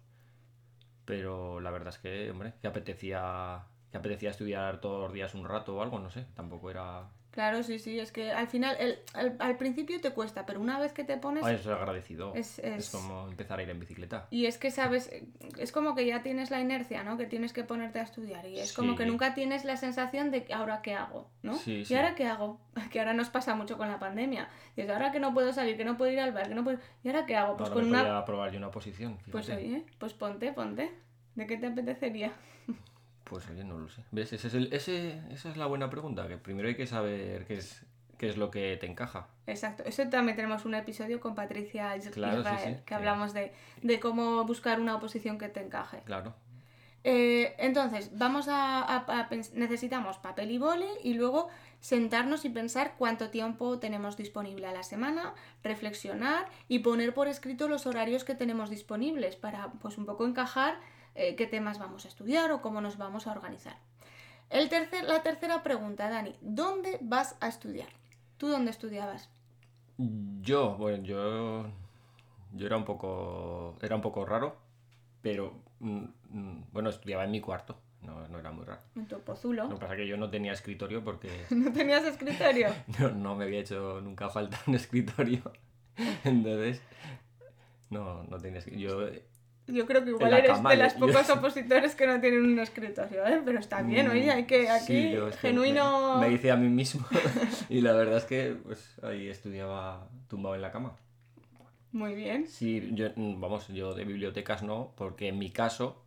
[1.05, 5.47] pero la verdad es que, hombre, que apetecía, que apetecía estudiar todos los días un
[5.47, 7.09] rato o algo, no sé, tampoco era...
[7.35, 10.79] Claro, sí, sí, es que al final, el, al, al principio te cuesta, pero una
[10.79, 11.43] vez que te pones...
[11.43, 12.33] Ay, eso es agradecido.
[12.33, 14.29] Es- Es, es- como empezar a ir en bicicleta.
[14.31, 15.11] Y es que sabes,
[15.59, 17.17] es como que ya tienes la inercia, ¿no?
[17.17, 18.47] Que tienes que ponerte a estudiar.
[18.47, 21.55] Y es como que nunca tienes la sensación de ahora qué hago, ¿no?
[21.55, 21.97] Sí, ¿Y sí.
[21.97, 22.61] ahora qué hago?
[22.93, 24.49] Que ahora nos pasa mucho con la pandemia.
[24.77, 26.63] Y es ahora que no puedo salir, que no puedo ir al bar, que no
[26.63, 26.79] puedo...
[27.03, 27.57] ¿Y ahora qué hago?
[27.57, 28.25] Pues Ahora con me una...
[28.25, 30.93] probar yo una oposición, Pues oye, pues ponte, ponte.
[31.35, 32.31] ¿De qué te apetecería?
[33.25, 34.03] Pues oye, no lo sé.
[34.11, 34.33] ¿Ves?
[34.33, 37.57] Ese es el- ese, esa es la buena pregunta, que primero hay que saber qué
[37.57, 37.83] es,
[38.19, 39.29] qué es lo que te encaja.
[39.47, 39.83] Exacto.
[39.85, 42.95] Eso también tenemos un episodio con Patricia Claro, sí, Israel, sí, que sí.
[42.95, 46.01] hablamos de, de cómo buscar una oposición que te encaje.
[46.05, 46.35] Claro.
[47.07, 51.49] Eh, entonces, vamos a, a- a pens- necesitamos papel y boli y luego
[51.81, 57.69] sentarnos y pensar cuánto tiempo tenemos disponible a la semana, reflexionar y poner por escrito
[57.69, 60.77] los horarios que tenemos disponibles para pues un poco encajar
[61.15, 63.77] eh, qué temas vamos a estudiar o cómo nos vamos a organizar.
[64.51, 67.89] El tercer, la tercera pregunta, Dani, ¿dónde vas a estudiar?
[68.37, 69.31] ¿Tú dónde estudiabas?
[69.97, 71.67] Yo, bueno, yo,
[72.53, 74.57] yo era un poco, era un poco raro,
[75.23, 78.83] pero mm, mm, bueno, estudiaba en mi cuarto, no, no era muy raro.
[78.97, 79.65] En tu pozulo.
[79.65, 82.69] Lo que pasa es que yo no tenía escritorio porque ¿No tenías escritorio?
[82.99, 85.43] no, no me había hecho nunca falta un escritorio.
[86.25, 86.83] Entonces,
[87.91, 89.11] no, no tenía escritorio.
[89.13, 89.21] Yo,
[89.67, 92.45] Yo creo que igual la eres cama, de las yo- pocos opositores que no tienen
[92.45, 93.41] un escritorio, ¿eh?
[93.45, 96.19] Pero está bien, oye, hay que aquí, Sí, genuino...
[96.21, 97.07] Me, me hice a mí mismo
[97.71, 100.97] y la verdad es que pues ahí estudiaba tumbado en la cama.
[101.93, 102.47] Muy bien.
[102.49, 106.05] Sí, yo, mm, vamos, yo de bibliotecas no, porque en mi caso,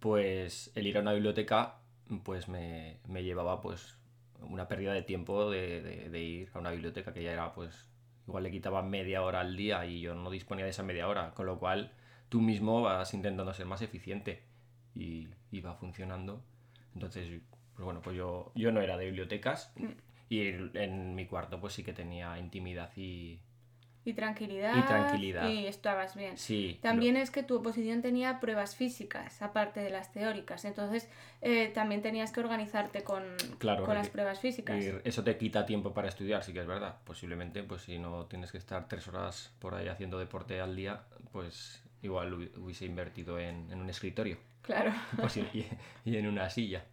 [0.00, 1.74] pues el ir a una biblioteca,
[2.22, 3.96] pues me, me llevaba pues
[4.40, 7.88] una pérdida de tiempo de, de- de ir a una biblioteca, que ya era pues,
[8.28, 11.32] igual le quitaba media hora al día y yo no disponía de esa media hora,
[11.34, 11.92] con lo cual
[12.28, 14.42] tú mismo vas intentando ser más eficiente
[14.94, 16.42] y, y va funcionando.
[16.94, 17.28] Entonces,
[17.74, 19.72] pues bueno, pues yo, yo no era de bibliotecas
[20.28, 23.40] y en mi cuarto pues sí que tenía intimidad y
[24.04, 24.74] Y tranquilidad.
[24.74, 25.48] Y tranquilidad.
[25.50, 26.38] Y estabas bien.
[26.38, 26.76] sí.
[26.76, 30.64] lo- También es que tu oposición tenía pruebas físicas, aparte de las teóricas.
[30.64, 31.08] Entonces,
[31.42, 33.24] eh, también tenías que organizarte con,
[33.58, 34.76] Claro, con las pruebas físicas.
[34.82, 36.98] Y eso te quita tiempo para estudiar, sí que es verdad.
[37.04, 41.02] Posiblemente, pues si no tienes que estar tres horas por ahí haciendo deporte al día,
[41.32, 44.92] pues igual hubi- hubiese invertido en, en un escritorio Claro.
[45.20, 45.66] pues, y,
[46.04, 46.84] y en una silla.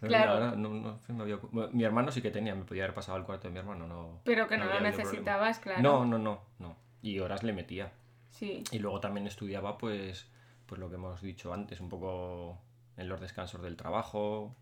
[0.00, 0.56] Claro.
[0.56, 1.38] no- no me había
[1.72, 4.20] mi hermano sí que tenía, me podía haber pasado al cuarto de mi hermano, no.
[4.24, 5.82] Pero que no, lo necesitabas, claro.
[5.82, 6.76] No, no, no, no.
[7.02, 7.92] Y horas le metía.
[8.30, 8.64] Sí.
[8.70, 10.26] Y luego también estudiaba, pues,
[10.66, 12.58] pues lo que hemos dicho antes, un poco
[12.96, 14.54] en los descansos del trabajo.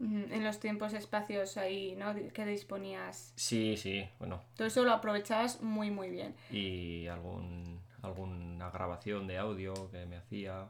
[0.00, 2.12] En los tiempos, espacios ahí, ¿no?
[2.32, 3.32] Que disponías.
[3.36, 6.34] Sí, sí, bueno, Todo eso lo aprovechabas muy, muy bien.
[6.50, 10.66] y algún, alguna grabación de audio que me hacía.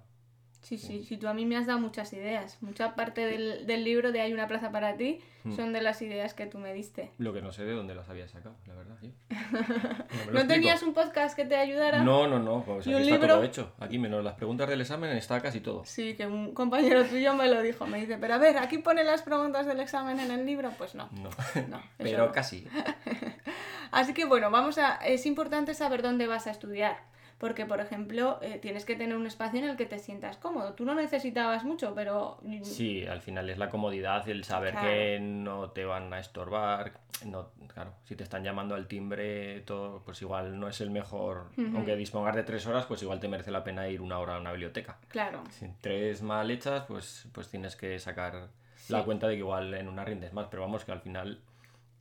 [0.61, 2.59] Sí, sí, sí, tú a mí me has dado muchas ideas.
[2.63, 5.57] Mucha parte del, del libro de Hay una plaza para ti Hmm.
[5.57, 7.11] son de las ideas que tú me diste.
[7.19, 8.97] Lo que no sé de dónde las había sacado, la verdad.
[9.03, 9.09] yo.
[10.27, 12.05] No, ¿No tenías un podcast que te ayudara?
[12.05, 13.35] No, no, no, pues ¿Y aquí un está libro?
[13.35, 13.73] todo hecho.
[13.81, 15.85] Aquí menos las preguntas del examen está casi todo.
[15.85, 17.89] Sí, que un compañero tuyo me lo dijo.
[17.89, 20.71] Me dice, pero a ver, aquí pone las preguntas del examen en el libro.
[20.79, 21.31] Pues no, No,
[21.69, 21.83] no.
[21.99, 22.33] pero no.
[22.33, 22.69] casi.
[23.91, 24.95] Así que bueno, vamos a.
[24.97, 26.99] Es importante saber dónde vas a estudiar.
[27.43, 30.75] Porque, por ejemplo, eh, tienes que tener un espacio en el que te sientas cómodo.
[30.75, 32.39] Tú no necesitabas mucho, pero.
[32.63, 34.87] Sí, al final es la comodidad, el saber Claro.
[34.89, 36.93] que no te van a estorbar.
[37.27, 41.51] No, claro, si te están llamando al timbre, todo, pues igual no es el mejor.
[41.75, 44.41] Aunque dispongas de tres horas, pues igual te merece la pena ir una hora a
[44.41, 44.99] una biblioteca.
[45.09, 45.43] Claro.
[45.51, 48.93] Si tres mal hechas, pues, pues tienes que sacar Sí.
[48.93, 50.47] la cuenta de que igual en una rindes más.
[50.49, 51.41] Pero vamos, que al final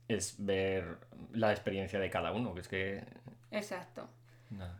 [0.06, 0.98] es ver
[1.32, 3.04] la experiencia de cada uno, que es que.
[3.50, 4.08] Exacto.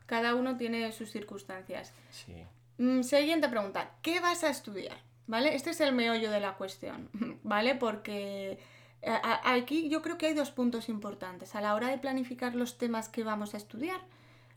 [0.07, 1.93] Cada uno tiene sus circunstancias.
[2.11, 2.45] sí.
[2.79, 3.91] Mm, Siguiente pregunta.
[4.03, 4.97] ¿Qué vas a estudiar?
[5.27, 5.55] ¿Vale?
[5.55, 7.11] Este es el meollo de la cuestión,
[7.45, 7.75] ¿vale?
[7.75, 8.59] Porque
[9.03, 11.55] eh, aquí yo creo que hay dos puntos importantes.
[11.55, 14.01] A la hora de planificar los temas que vamos a estudiar,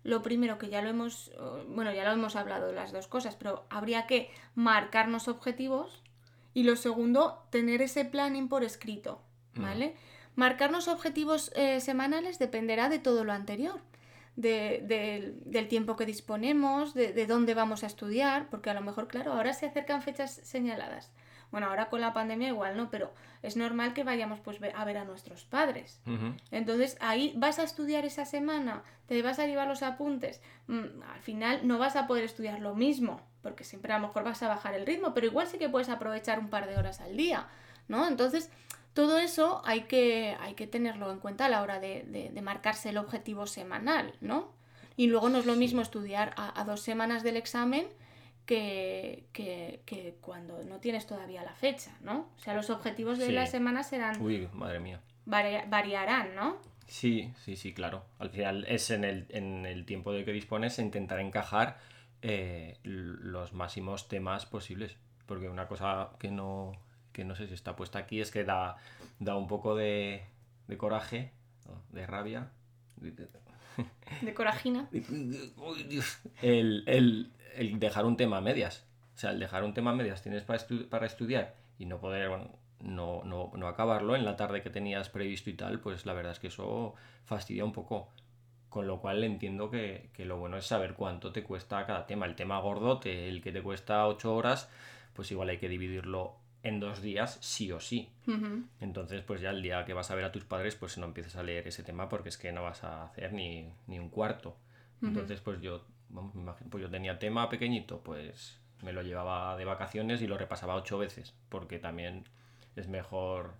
[0.03, 3.07] lo primero que ya lo hemos, eh, bueno, ya lo hemos hablado de las dos
[3.07, 6.01] cosas, pero habría que marcarnos objetivos
[6.53, 9.21] y lo segundo, tener ese planning por escrito,
[9.55, 9.95] ¿vale?
[10.35, 13.81] Marcarnos objetivos eh, semanales dependerá de todo lo anterior
[14.35, 18.81] de- del- del tiempo que disponemos, de, de dónde vamos a estudiar, porque a lo
[18.81, 21.11] mejor, claro, ahora se acercan fechas señaladas.
[21.51, 24.97] Bueno, ahora con la pandemia igual no, pero es normal que vayamos pues a ver
[24.97, 26.01] a nuestros padres.
[26.51, 30.41] Entonces ahí vas a estudiar esa semana, te vas a llevar los apuntes.
[30.67, 34.23] Mm, al final no vas a poder estudiar lo mismo, porque siempre a lo mejor
[34.23, 36.99] vas a bajar el ritmo, pero igual sí que puedes aprovechar un par de horas
[36.99, 37.47] al día,
[37.87, 38.05] ¿no?
[38.07, 38.49] Entonces
[38.95, 42.41] todo eso hay que, hay que tenerlo en cuenta a la hora de, de- de
[42.41, 44.51] marcarse el objetivo semanal, ¿no?
[44.97, 47.85] Y luego no es lo mismo estudiar a, a dos semanas del examen
[48.45, 52.29] que, que- que cuando no tienes todavía la fecha, ¿no?
[52.35, 53.31] O sea, los objetivos de Sí.
[53.33, 55.01] la semana serán Uy, madre mía.
[55.25, 56.57] varia- variarán, ¿no?
[56.87, 58.05] Sí, sí, sí, claro.
[58.19, 61.77] Al final es en el, en el tiempo de que dispones intentar encajar
[62.21, 64.95] eh, los máximos temas posibles.
[65.25, 66.73] Porque una cosa que no,
[67.15, 68.75] que no sé si está puesta aquí es que da,
[69.19, 70.25] da un poco de,
[70.67, 71.31] de coraje,
[71.91, 72.49] de rabia.
[72.97, 74.87] de- corajina.
[76.41, 78.85] El, el- el dejar un tema a medias.
[79.15, 81.99] O sea, el dejar un tema a medias tienes para, estu- para estudiar y no
[81.99, 82.49] poder, bueno,
[82.81, 86.33] no, no, no acabarlo en la tarde que tenías previsto y tal, pues la verdad
[86.33, 88.09] es que eso fastidia un poco.
[88.69, 92.25] Con lo cual entiendo que, que lo bueno es saber cuánto te cuesta cada tema.
[92.25, 94.69] El tema gordote, el que te cuesta 8 horas,
[95.13, 98.09] pues igual hay que dividirlo en dos días, sí o sí.
[98.81, 101.35] Entonces, pues ya el día que vas a ver a tus padres, pues no empieces
[101.35, 104.57] a leer ese tema porque es que no vas a hacer ni, ni un cuarto.
[105.01, 109.55] Entonces, pues yo, vamos, me imagino, pues yo tenía tema pequeñito, pues me lo llevaba
[109.55, 112.23] de vacaciones y lo repasaba ocho veces, porque también
[112.75, 113.53] es mejor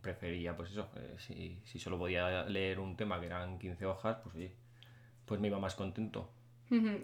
[0.00, 4.18] prefería, pues eso, eh, si, si solo podía leer un tema que eran 15 hojas,
[4.22, 4.52] pues oye,
[5.24, 6.30] pues me iba más contento.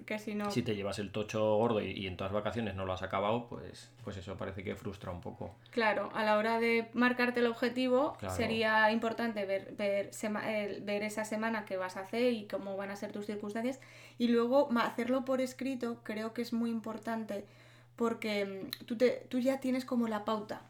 [0.06, 0.50] Que si no.
[0.50, 3.46] Si te llevas el tocho gordo y, y en todas vacaciones no lo has acabado,
[3.48, 5.54] pues, pues eso parece que frustra un poco.
[5.70, 8.34] Claro, a la hora de marcarte el objetivo, Claro.
[8.34, 10.42] sería importante ver, ver, sema-
[10.82, 13.78] ver esa semana que vas a hacer y cómo van a ser tus circunstancias.
[14.18, 17.44] Y luego hacerlo por escrito creo que es muy importante
[17.94, 18.44] porque
[18.80, 20.62] mm, tú, te, tú ya tienes como la pauta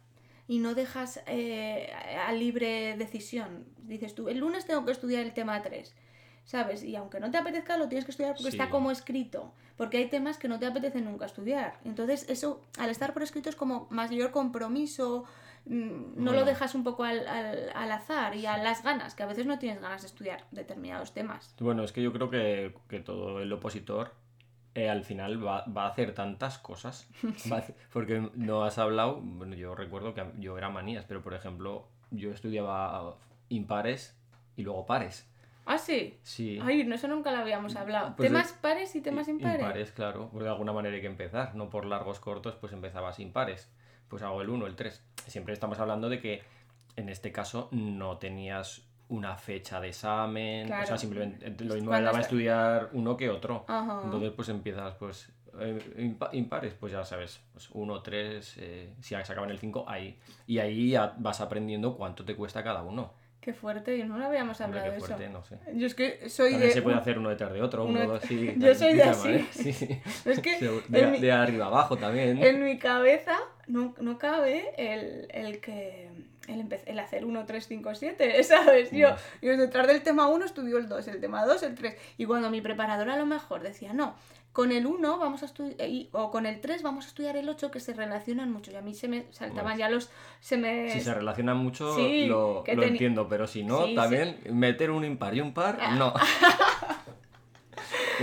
[0.49, 1.91] y no dejas eh,
[2.27, 3.65] a libre decisión.
[3.79, 5.95] Dices tú, el lunes tengo que estudiar el tema 3.
[6.45, 6.83] ¿Sabes?
[6.83, 8.57] Y aunque no te apetezca, lo tienes que estudiar porque Sí.
[8.59, 9.53] está como escrito.
[9.77, 11.79] Porque hay temas que no te apetece nunca estudiar.
[11.85, 15.25] Entonces, eso, al estar por escrito, es como mayor compromiso.
[15.65, 19.23] mm, No lo dejas un poco al, al- al azar y a las ganas, que
[19.23, 21.55] a veces no tienes ganas de estudiar determinados temas.
[21.61, 24.13] Bueno, es que yo creo que, que todo el opositor
[24.75, 27.09] eh, al final va, va a hacer tantas cosas.
[27.53, 31.23] Va a hacer- porque no has hablado, bueno, yo recuerdo que yo era manías, pero
[31.23, 33.17] por ejemplo, yo estudiaba
[33.49, 34.17] impares
[34.57, 35.29] y luego pares.
[35.65, 36.19] Ah, sí.
[36.23, 36.59] Sí.
[36.63, 38.15] Ay, no, eso nunca lo habíamos hablado.
[38.17, 39.61] Pues temas es- pares y temas impares.
[39.61, 40.29] Impares, claro.
[40.31, 41.55] Porque de alguna manera hay que empezar.
[41.55, 43.71] No por largos cortos, pues empezabas impares.
[44.09, 45.03] Pues hago el 1, el 3.
[45.27, 46.43] Siempre estamos hablando de que
[46.97, 50.65] en este caso no tenías una fecha de examen.
[50.65, 50.87] O Claro.
[50.87, 53.65] sea, simplemente lo mismo me daba estudiar uno que otro.
[53.69, 54.01] Ajá.
[54.05, 55.33] Entonces, pues empiezas, pues.
[55.61, 59.85] eh, impa- impares, pues ya sabes, pues 1, 3, eh, si se acaban el 5,
[59.87, 60.19] ahí.
[60.47, 63.13] Y ahí ya vas aprendiendo cuánto te cuesta cada uno.
[63.43, 65.33] Qué fuerte, yo no lo habíamos Hombre, hablado qué de fuerte, eso.
[65.33, 65.59] no sé.
[65.79, 66.75] Yo es que soy También de.
[66.75, 68.55] se puede hacer uno detrás de otro, uno, uno- dos, sí.
[68.57, 69.47] Yo soy de así.
[69.51, 70.01] sí, sí.
[70.25, 72.39] Es que de, mi- de arriba abajo también.
[72.43, 76.09] En mi cabeza no, no cabe el, el que
[76.49, 78.91] el, el hacer 1, 3, 5, 7, ¿sabes?
[78.91, 79.09] Yo,
[79.41, 81.97] yo detrás del tema 1 estudio el 2, el tema 2, el 3.
[82.19, 84.15] Y cuando mi preparadora a lo mejor decía, no,
[84.53, 85.79] con el 1 vamos a estudiar,
[86.13, 88.71] o con el 3 vamos a estudiar el 8, que se relacionan mucho.
[88.71, 90.11] Y a mí se me saltaban Pues, ya los...
[90.41, 90.91] Se me...
[90.91, 93.95] Si se relacionan mucho, Sí, lo, lo entiendo, pero si no, Sí, sí.
[93.97, 96.13] también meter un impar y un par, no.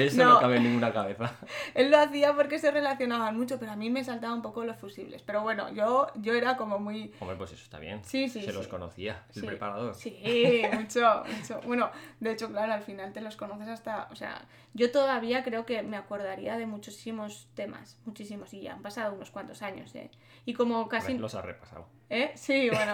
[0.05, 0.33] Eso No.
[0.35, 0.39] no.
[0.39, 1.33] cabe en ninguna cabeza.
[1.73, 4.77] Él lo hacía porque se relacionaban mucho, pero a mí me saltaban un poco los
[4.77, 5.21] fusibles.
[5.23, 7.13] Pero bueno, yo, yo era como muy...
[7.19, 8.01] Hombre, pues eso está bien.
[8.03, 9.95] Sí, sí, Se los conocía, el Sí, preparador.
[9.95, 11.61] Sí, mucho, mucho.
[11.65, 14.07] Bueno, de hecho, claro, al final te los conoces hasta.
[14.11, 18.81] O sea, yo todavía creo que me acordaría de muchísimos temas, muchísimos, y ya han
[18.81, 20.11] pasado unos cuantos años, ¿eh?
[20.45, 21.17] Y como casi.
[21.17, 21.87] Los ha repasado.
[22.09, 22.31] ¿Eh?
[22.35, 22.93] Sí, bueno.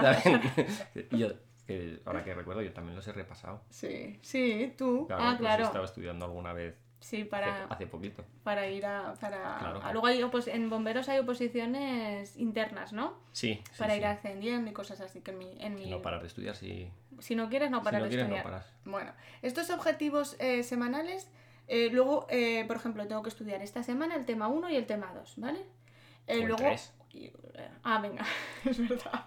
[1.11, 1.29] Yo,
[1.65, 3.61] que ahora que recuerdo, yo también los he repasado.
[3.69, 5.07] sí, sí, tú.
[5.07, 5.63] Claro, ah, pues claro.
[5.63, 8.25] estaba estudiando alguna vez Sí, para, hace poquito.
[8.43, 9.13] para ir a.
[9.21, 9.57] Para...
[9.59, 9.81] Claro.
[9.93, 13.19] Luego hay opos- en bomberos hay oposiciones internas, ¿no?
[13.31, 13.99] Sí, sí, Para sí.
[13.99, 15.57] ir ascendiendo y cosas así que en mi.
[15.59, 15.89] En mi...
[15.89, 16.89] No parar de estudiar, sí.
[17.19, 18.59] Si no quieres, no Si parar no de quieres, no estudiar.
[18.61, 18.73] paras.
[18.85, 19.11] Bueno,
[19.43, 21.29] estos objetivos eh, semanales,
[21.67, 24.85] eh, luego, eh, por ejemplo, tengo que estudiar esta semana el tema 1 y el
[24.87, 25.59] tema 2, ¿vale?
[26.27, 26.57] Eh, O el luego...
[26.57, 26.91] tres.
[27.13, 27.31] eh,
[27.83, 28.25] ah, venga,
[28.65, 29.25] es verdad.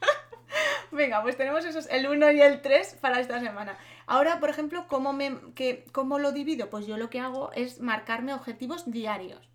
[0.90, 3.76] venga, pues tenemos esos, el 1 y el 3 para esta semana.
[4.10, 6.68] Ahora, por ejemplo, ¿cómo, me, que, ¿cómo lo divido?
[6.68, 9.48] Pues yo lo que hago es marcarme objetivos diarios.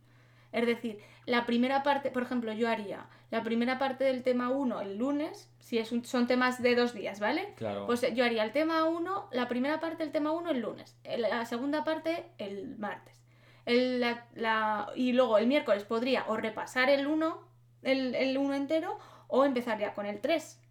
[0.53, 4.79] Es decir, la primera parte, por ejemplo, yo haría la primera parte del tema 1
[4.79, 7.53] el lunes, si es un- son temas de dos días, ¿vale?
[7.57, 7.85] Claro.
[7.85, 11.45] Pues yo haría el tema 1, la primera parte del tema 1 el lunes, la
[11.45, 13.21] segunda parte el martes.
[13.65, 17.41] El- la- la- y luego el miércoles podría o repasar el 1,
[17.83, 20.61] el, el 1 entero, o empezar ya con el 3.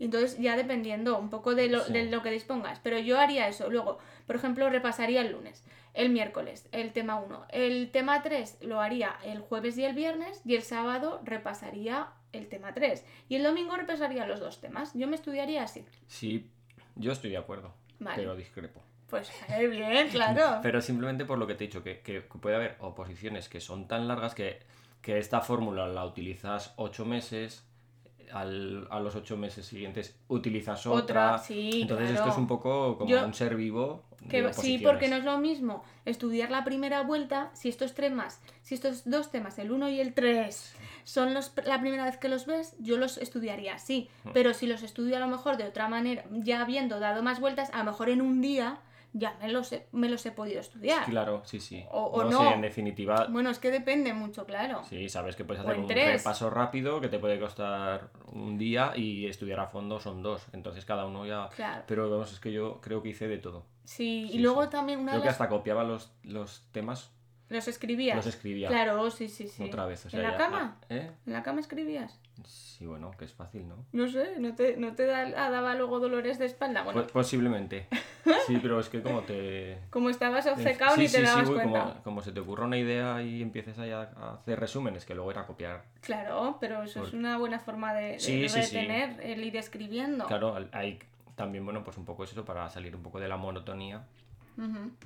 [0.00, 1.92] Entonces ya dependiendo un poco de lo, Sí.
[1.92, 2.80] de lo que dispongas.
[2.82, 3.70] Pero yo haría eso.
[3.70, 7.46] Luego, por ejemplo, repasaría el lunes, el miércoles, el tema 1.
[7.50, 12.48] El tema 3 lo haría el jueves y el viernes y el sábado repasaría el
[12.48, 13.04] tema 3.
[13.28, 14.92] Y el domingo repasaría los dos temas.
[14.94, 15.84] Yo me estudiaría así.
[16.08, 16.50] Sí,
[16.96, 18.16] yo estoy de acuerdo, Vale.
[18.16, 18.82] pero discrepo.
[19.08, 20.58] Pues eh, bien, claro.
[20.62, 23.86] Pero simplemente por lo que te he dicho, que, que puede haber oposiciones que son
[23.86, 24.58] tan largas que,
[25.02, 27.64] que esta fórmula la utilizas ocho meses,
[28.32, 31.34] al- a los ocho meses siguientes utilizas otra.
[31.34, 32.20] Otra, sí, Entonces claro.
[32.24, 34.02] esto es un poco como Yo- un ser vivo.
[34.28, 38.74] Que, sí, porque no es lo mismo estudiar la primera vuelta si estos temas, si
[38.74, 42.46] estos dos temas, el 1 y el 3, son los, la primera vez que los
[42.46, 44.08] ves, yo los estudiaría así.
[44.24, 44.30] Hmm.
[44.32, 47.68] Pero si los estudio a lo mejor de otra manera, ya habiendo dado más vueltas,
[47.74, 48.78] a lo mejor en un día
[49.16, 51.04] ya me los he, me los he podido estudiar.
[51.06, 51.84] Claro, sí, sí.
[51.90, 52.38] O- o no, no.
[52.40, 54.82] sé, en definitiva, Bueno, es que depende mucho, claro.
[54.84, 56.22] sí, sabes que puedes hacer un tres.
[56.22, 60.42] repaso rápido que te puede costar un día y estudiar a fondo son dos.
[60.52, 61.48] Entonces cada uno ya...
[61.54, 61.84] Claro.
[61.86, 63.64] Pero vamos, es que yo creo que hice de todo.
[63.84, 64.70] Sí, y luego sí.
[64.70, 67.10] también una Creo que hasta copiaba los, los temas,
[67.50, 68.16] ¿Los escribías?
[68.16, 69.62] los escribía Claro, sí, sí, sí.
[69.62, 70.06] otra vez.
[70.06, 70.80] O sea, ¿En la ya- cama?
[70.88, 71.10] ¿eh?
[71.26, 72.18] ¿En la cama escribías?
[72.44, 73.86] Sí, bueno, que es fácil, ¿no?
[73.92, 76.82] No sé, ¿no te, no te da- ah, daba luego dolores de espalda?
[76.82, 77.86] Bueno, Po- posiblemente.
[78.46, 79.78] Sí, pero es que como te...
[79.90, 81.80] como estabas obcecado Sí, ni te sí, sí, dabas uy, cuenta.
[81.84, 85.14] como, como se te ocurra una idea y empieces ahí a, a hacer resúmenes, que
[85.14, 85.84] luego era copiar.
[86.00, 88.76] Claro, pero eso es una buena forma de, de Sí, sí, sí.
[88.76, 90.26] retener el ir escribiendo.
[90.26, 90.98] Claro, hay
[91.36, 94.04] también, bueno, pues un poco eso para salir un poco de la monotonía,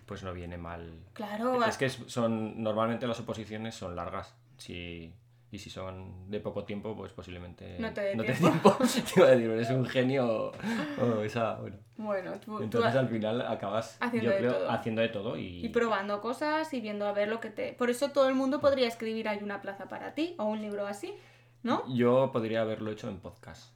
[0.06, 0.92] pues no viene mal.
[1.12, 5.12] Claro, Es que son, normalmente las oposiciones son largas, si,
[5.50, 8.76] y si son de poco tiempo, pues posiblemente No te dé tiempo.
[9.14, 10.52] Te iba a decir, eres un genio
[11.00, 11.76] o esa, bueno.
[11.96, 14.70] bueno, tú, tú Entonces al final acabas, Haciendo yo de creo, todo.
[14.70, 15.64] haciendo de todo y...
[15.64, 17.72] y probando cosas y viendo a ver lo que te...
[17.72, 20.86] Por eso todo el mundo podría escribir Hay una plaza para ti o un libro
[20.86, 21.14] así,
[21.62, 21.84] ¿no?
[21.94, 23.72] Yo podría haberlo hecho en podcast.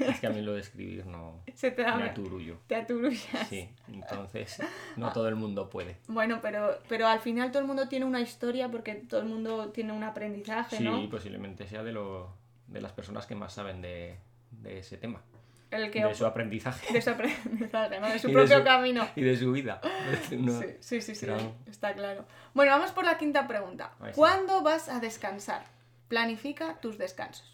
[0.00, 1.94] Es que a mí lo de escribir no Se te da...
[1.94, 2.56] me aturullo.
[2.66, 3.48] Te aturullas.
[3.48, 4.60] Sí, entonces
[4.96, 5.96] no todo el mundo puede.
[6.08, 9.68] Bueno, pero, pero al final todo el mundo tiene una historia porque todo el mundo
[9.70, 11.08] tiene un aprendizaje, Sí, ¿no?
[11.08, 12.34] posiblemente sea de, lo,
[12.66, 14.18] de las personas que más saben de,
[14.50, 15.22] de ese tema,
[15.70, 18.08] El que de su aprendizaje de su aprendizaje, ¿no?
[18.08, 19.08] De su Y de propio su- camino.
[19.14, 19.80] y de su vida.
[20.32, 21.52] No, Sí, sí, sí, sí, Claro.
[21.66, 22.24] está claro.
[22.54, 23.92] Bueno, vamos por la quinta pregunta.
[24.16, 25.64] ¿Cuándo vas a descansar?
[26.08, 27.50] Planifica tus descansos.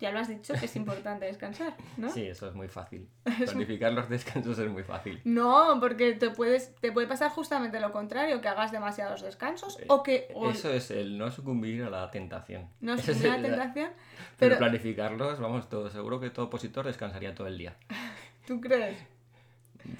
[0.00, 2.10] Ya lo has dicho que es importante descansar, ¿no?
[2.10, 3.08] Sí, eso es muy fácil.
[3.44, 5.20] Planificar los descansos es muy fácil.
[5.24, 10.02] No, porque te puedes te puede pasar justamente lo contrario, que hagas demasiados descansos o
[10.02, 12.68] que o Eso es el no sucumbir a la tentación.
[12.80, 13.90] no es una el- tentación,
[14.36, 17.76] Pero pero planificarlos, vamos, todo seguro que todo opositor descansaría todo el día.
[18.46, 18.98] ¿tú crees?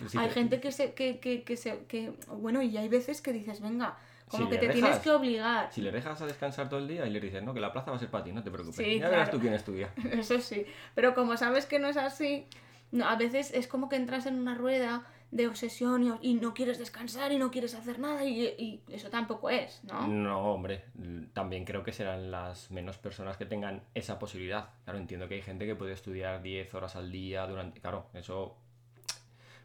[0.00, 2.88] Pues sí, hay te- gente que se que, que, que se que bueno, y hay
[2.88, 3.96] veces que dices, "Venga,
[4.36, 7.06] como Si que te tienes que obligar." Si le dejas a descansar todo el día
[7.06, 8.76] y le dices, no, que la plaza va a ser para ti, no te preocupes.
[8.76, 9.30] Sí, ya verás claro.
[9.30, 9.90] tú quién estudia.
[10.12, 12.46] Eso sí, pero como sabes que no es así,
[12.92, 16.54] no, a veces es como que entras en una rueda de obsesión y, y no
[16.54, 20.06] quieres descansar y no quieres hacer nada y, y eso tampoco es, ¿no?
[20.06, 20.84] No, hombre,
[21.32, 24.68] también creo que serán las menos personas que tengan esa posibilidad.
[24.84, 27.80] Claro, entiendo que hay gente que puede estudiar 10 horas al día durante...
[27.80, 28.56] Claro, eso...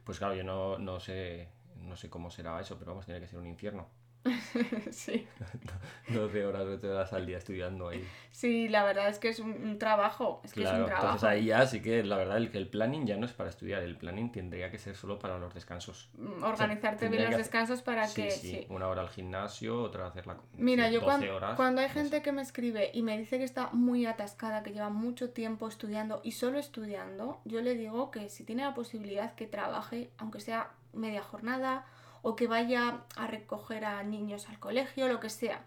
[0.04, 1.50] Pues claro, yo no, no sé
[1.82, 3.88] no sé cómo será eso, pero vamos, tiene que ser un infierno.
[4.92, 5.28] sí.
[6.10, 8.06] 12 horas, 12 horas al día estudiando ahí.
[8.32, 11.06] Sí, la verdad es que es un, un trabajo, es que Claro, es un trabajo.
[11.08, 13.50] entonces ahí ya sí que la verdad el, que el planning ya no es para
[13.50, 16.10] estudiar, el planning tendría que ser solo para los descansos.
[16.18, 18.32] Mm, Organizarte bien tendría los hacer- descansos para Sí, que...
[18.32, 18.66] sí, sí.
[18.70, 20.38] una hora al gimnasio, otra hacer la...
[20.54, 23.38] Mira, sí, yo 12 cuando, horas, cuando hay gente que me escribe y me dice
[23.38, 28.12] que está muy atascada, que lleva mucho tiempo estudiando y solo estudiando, yo le digo
[28.12, 31.86] que si tiene la posibilidad que trabaje, aunque sea media jornada,
[32.22, 35.62] o que vaya a recoger a niños al colegio, lo que sea,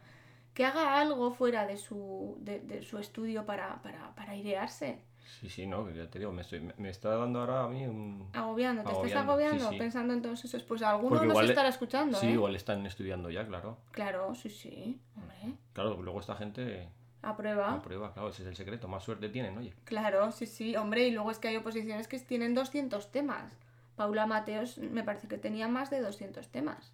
[0.54, 4.98] que haga algo fuera de su, de, de su estudio para, para, para airearse.
[5.40, 7.86] Sí, sí, no, ya te digo, me, estoy, me, me está dando ahora a mí
[7.86, 8.28] un...
[8.34, 9.64] Agobiando, ¿te estás Agobiando, agobiando?
[9.68, 9.78] sí, sí.
[9.78, 12.32] Pensando en todos esos, pues alguno Porque nos estará escuchando, Sí, ¿eh?
[12.32, 13.78] igual están estudiando ya, claro.
[13.92, 16.88] Claro, sí, sí, hombre, Claro, luego esta gente
[17.22, 17.72] a prueba.
[17.74, 19.72] aprueba, claro, ese es el secreto, más suerte tienen, oye.
[19.84, 23.56] Claro, sí, sí, hombre, y luego es que hay oposiciones que tienen 200 temas.
[23.96, 26.92] Paula Mateos me parece que tenía más de 200 temas.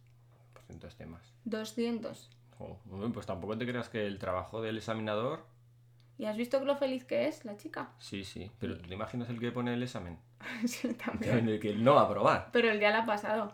[0.53, 1.33] Por cientos temas.
[1.45, 2.31] 200.
[2.59, 5.45] Jo, hombre, pues tampoco te creas que el trabajo del examinador...
[6.19, 7.91] ¿Y has visto lo feliz que es la chica?
[8.01, 10.19] Sí, sí, pero ¿te imaginas el que pone el examen?
[10.67, 11.49] sí, también.
[11.49, 12.49] El que no va a aprobar.
[12.53, 13.53] Pero el día la ha pasado.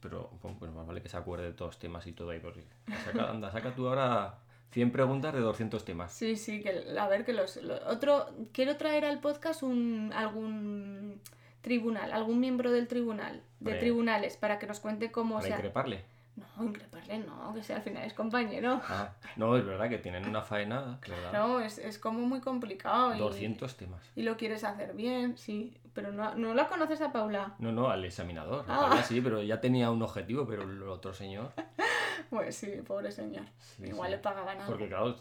[0.00, 2.38] Pero bueno, pues más vale que se acuerde de todos los temas y todo ahí.
[2.38, 2.62] Porque
[3.04, 4.38] saca, anda, saca tú ahora
[4.70, 6.12] 100 preguntas de 200 temas.
[6.12, 11.20] Sí, sí, que a ver que los, lo- otro quiero traer al podcast un algún
[11.64, 15.56] tribunal, algún miembro del tribunal, de tribunales para que nos cuente cómo Para sea.
[15.56, 16.04] increparle.
[16.36, 18.80] No, increparle no, que sea al final es compañero.
[18.88, 21.32] Ah, no, es verdad que tienen una faena, ¿verdad?
[21.32, 24.02] No, es, es como muy complicado y, 200 temas.
[24.14, 27.54] y lo quieres hacer bien, sí, pero no, no la conoces a Paula.
[27.58, 28.64] No, no, al examinador.
[28.68, 28.80] Ah.
[28.82, 31.52] Paula sí, pero ya tenía un objetivo, pero el otro señor.
[32.30, 33.44] Pues sí, pobre señor.
[33.58, 34.16] Sí, Igual sí.
[34.16, 34.72] le pagaban algo.
[34.72, 35.14] Porque claro,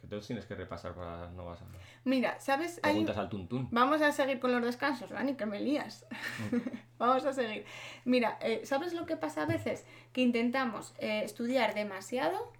[0.00, 1.64] que todos tienes que repasar para no vas a.
[2.04, 2.80] Mira, ¿sabes?
[2.82, 3.68] Hay- Preguntas al tuntún.
[3.70, 6.04] Vamos a seguir con los descansos, Dani, que me lías.
[6.98, 7.64] Vamos a seguir.
[8.04, 9.84] Mira, eh, ¿sabes lo que pasa a veces?
[10.12, 12.52] Que intentamos eh, estudiar demasiado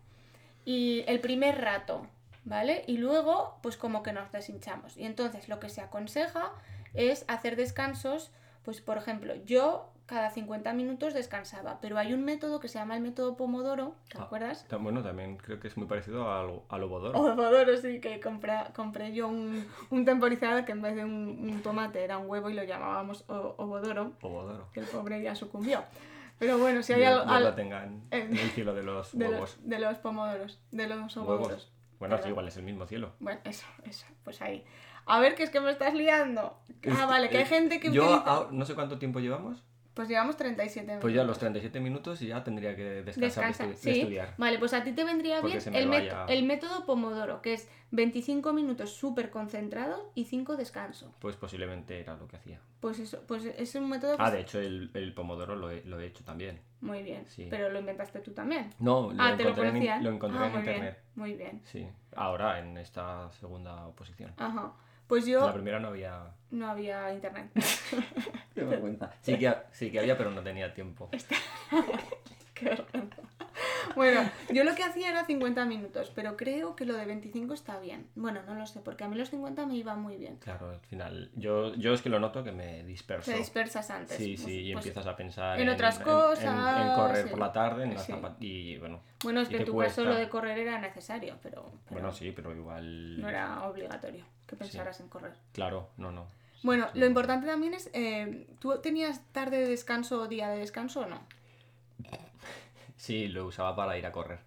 [0.64, 2.07] y el primer rato,
[2.45, 2.84] ¿vale?
[2.86, 4.97] Y luego, pues como que nos deshinchamos.
[4.97, 6.53] Y entonces lo que se aconseja
[6.95, 8.30] es hacer descansos,
[8.64, 12.94] pues por ejemplo, yo cada 50 minutos descansaba, pero hay un método que se llama
[12.96, 14.24] el método Pomodoro, ¿te Ah.
[14.24, 14.66] acuerdas?
[14.78, 17.12] Bueno, también creo que es muy parecido al, al obodoro.
[17.14, 21.62] Pomodoro, sí, que compré, compré yo un, un temporizador que en vez de un, un
[21.62, 24.68] tomate era un huevo y lo llamábamos o- obodoro, Obodoro.
[24.74, 25.82] que el pobre ya sucumbió.
[26.38, 29.28] Pero bueno, si hay algo Dios al- lo tenga en, el cielo de los de,
[29.28, 29.56] huevos.
[29.56, 31.46] los, de los pomodoros, de los obodoros.
[31.48, 31.72] Huevos.
[31.98, 33.12] Bueno, sí, igual es el mismo cielo.
[33.20, 34.64] Bueno, eso, eso, pues ahí.
[35.06, 36.58] A ver, que es que me estás liando.
[36.90, 38.48] Ah, vale, que hay eh, gente que Yo utiliza...
[38.50, 39.62] no sé cuánto tiempo llevamos,
[39.95, 41.03] Pues llevamos 37 minutos.
[41.03, 44.01] Pues ya los 37 minutos ya tendría que descansar de, Descansa, de sí.
[44.01, 44.34] estudiar.
[44.38, 47.53] Vale, pues a ti te vendría Porque bien el, met- vaya- el método Pomodoro, que
[47.53, 51.14] es 25 minutos súper concentrado y 5 descanso.
[51.18, 52.61] Pues posiblemente era lo que hacía.
[52.80, 55.84] Pues eso, pues es un método que Ah, de hecho el, el pomodoro lo he,
[55.84, 56.61] lo he hecho también.
[56.80, 57.26] muy bien.
[57.28, 57.47] Sí.
[57.51, 58.70] Pero lo inventaste tú también.
[58.78, 60.99] No, lo ah, te lo encontré, en, lo encontré Ah, en muy internet.
[61.03, 61.61] Bien, muy bien.
[61.64, 61.86] Sí,
[62.16, 64.32] ahora en esta segunda oposición.
[64.38, 64.72] Ajá.
[65.12, 66.22] Pues En la yo primera no había...
[66.52, 67.50] no había internet.
[68.54, 69.12] Qué vergüenza.
[69.20, 71.10] Sí que, sí que había, pero no tenía tiempo.
[72.54, 73.16] Qué vergüenza.
[73.97, 77.78] Bueno, yo lo que hacía era 50 minutos, pero creo que lo de 25 está
[77.78, 78.07] bien.
[78.14, 80.36] Bueno, no lo sé, porque a mí los 50 me iba muy bien.
[80.38, 81.30] Claro, al final.
[81.36, 83.30] Yo, yo es que lo noto que me disperso.
[83.30, 84.16] Te dispersas antes.
[84.16, 87.30] Sí, Pues- sí, y pues- empiezas a pensar en otras en, cosas, en correr sí.
[87.30, 88.12] por la tarde, en las Sí.
[88.12, 89.01] zapat- y bueno.
[89.22, 90.03] Bueno, es que en tu cuesta.
[90.03, 93.20] caso lo de correr era necesario, pero, pero Bueno, sí, pero igual.
[93.20, 95.32] no era obligatorio que pensaras en correr.
[95.53, 96.26] Claro, no, no.
[96.64, 101.01] Bueno, lo importante también es, eh, ¿tú tenías tarde de descanso o día de descanso
[101.01, 101.20] o no?
[103.03, 104.38] Sí, lo usaba para ir a correr.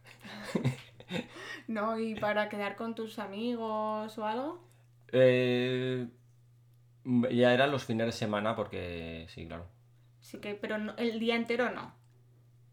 [1.68, 1.99] ¿No?
[1.99, 4.64] ¿Y para quedar con tus amigos o algo?
[5.12, 6.08] Eh,
[7.03, 9.66] ya eran los fines de semana porque, sí, claro.
[10.22, 11.93] Sí que, pero no- el día entero no.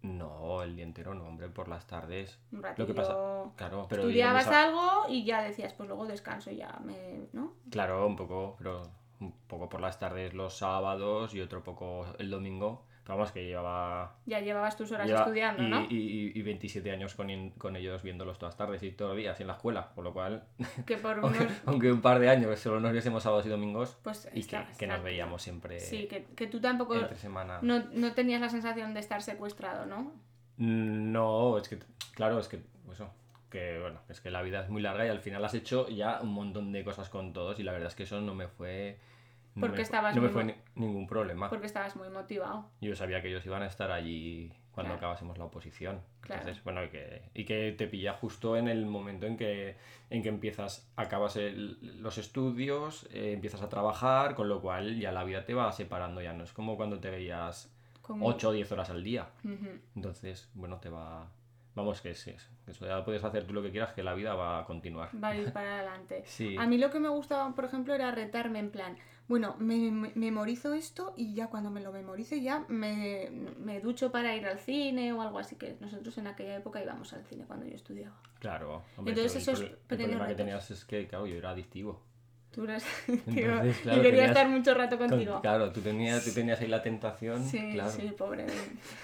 [0.03, 2.39] No, el día entero no, hombre, por las tardes.
[2.53, 2.83] Un ratito.
[2.83, 3.17] Lo que pasa,
[3.57, 4.03] claro, pero.
[4.03, 7.27] Estudiabas a- algo y ya decías, pues luego descanso y ya me.
[7.33, 7.55] ¿No?
[7.73, 8.83] Claro, un poco, pero
[9.19, 12.87] un poco por las tardes los sábados y otro poco el domingo.
[13.07, 15.81] Vamos, que llevaba Ya llevabas tus horas Lleva- estudiando, y, ¿no?
[15.91, 19.19] y- y 27 años con, in- con ellos viéndolos todas las tardes y todos los
[19.19, 20.45] días en la escuela, por lo cual,
[20.87, 21.53] Que por aunque, unos.
[21.67, 24.67] aunque un par de años solo nos viésemos sábados y domingos Pues y que, está-
[24.79, 26.95] que nos está- veíamos siempre Sí, que, que tú tampoco.
[26.95, 27.59] entre semana.
[27.61, 30.13] No, no tenías la sensación de estar secuestrado, ¿no?
[30.59, 31.79] No, es que,
[32.15, 32.61] claro, es que,
[32.93, 33.11] eso,
[33.51, 36.21] que bueno, es que la vida es muy larga y al final has hecho ya
[36.23, 38.99] un montón de cosas con todos y la verdad es que eso no me fue...
[39.55, 41.49] no Porque me estabas No me fue ni- ningún problema.
[41.51, 42.71] Porque estabas muy motivado.
[42.81, 44.99] Yo sabía que ellos iban a estar allí cuando Claro.
[44.99, 46.01] acabásemos la oposición.
[46.23, 46.41] Claro.
[46.41, 49.77] Entonces, bueno, y que, y que te pilla justo en el momento en que,
[50.09, 55.13] en que empiezas, acabas el- los estudios, eh, empiezas a trabajar, con lo cual ya
[55.13, 58.27] la vida te va separando, ya no es como cuando te veías Como...
[58.27, 59.29] 8 o 10 horas al día.
[59.45, 59.69] Ujú.
[59.97, 61.29] Entonces, bueno, te va...
[61.75, 64.35] Vamos, que es, es- eso ya puedes hacer tú lo que quieras, que la vida
[64.35, 65.11] va a continuar.
[65.23, 66.23] Va a ir para adelante.
[66.27, 66.57] Sí.
[66.59, 68.97] A mí lo que me gustaba, por ejemplo, era retarme en plan,
[69.33, 74.13] bueno, me, me- memorizo esto y ya cuando me lo memorice ya me, me ducho
[74.13, 77.45] para ir al cine o algo así, que nosotros en aquella época íbamos al cine
[77.47, 78.15] cuando yo estudiaba.
[78.41, 78.83] Claro.
[78.99, 82.03] Hombre, Entonces, esos el, el problema que tenías es que, claro, yo era adictivo.
[82.51, 85.41] Tú eres Entonces, claro, y quería tenías- estar mucho rato Con- contigo.
[85.41, 87.43] claro, tú tenías, tú tenías ahí la tentación.
[87.43, 87.91] Sí, claro.
[87.91, 88.45] sí, pobre.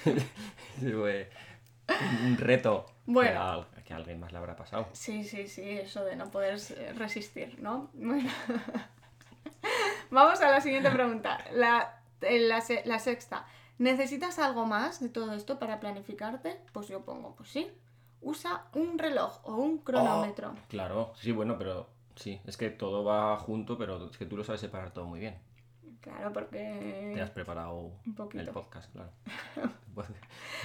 [2.26, 3.30] Un reto Bueno.
[3.74, 4.88] que, a, que a alguien más le habrá pasado.
[4.92, 6.58] Sí, sí, sí, eso de no poder
[6.96, 7.90] resistir, ¿no?
[7.94, 8.28] Bueno.
[10.10, 11.38] Vamos a la siguiente pregunta.
[11.52, 13.46] La, eh, la, se- la sexta.
[13.78, 16.60] ¿Necesitas algo más de todo esto para planificarte?
[16.72, 17.70] Pues yo pongo, pues sí.
[18.20, 20.50] Usa un reloj o un cronómetro.
[20.50, 24.36] Oh, claro, sí, bueno, pero sí, es que todo va junto, pero es que tú
[24.36, 25.38] lo sabes separar todo muy bien.
[26.00, 27.12] Claro, porque...
[27.14, 28.42] Te has preparado Un poquito.
[28.42, 29.10] el podcast, claro.
[29.94, 30.08] Pues,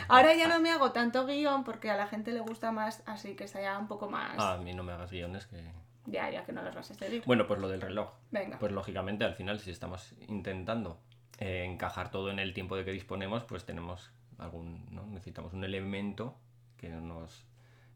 [0.10, 3.36] Ahora ya no me hago tanto guion porque a la gente le gusta más así,
[3.36, 4.36] que sea un poco más...
[4.38, 5.58] Ah, a mí no me hagas guiones que...
[6.06, 7.24] Ya que no los vas a seguir.
[7.26, 8.12] Bueno, pues lo del reloj.
[8.32, 8.60] Venga.
[8.60, 11.00] Pues lógicamente al final si estamos intentando
[11.40, 15.06] eh, encajar todo en el tiempo de que disponemos, pues tenemos algún, ¿no?
[15.08, 16.36] Necesitamos un elemento
[16.78, 17.46] que nos,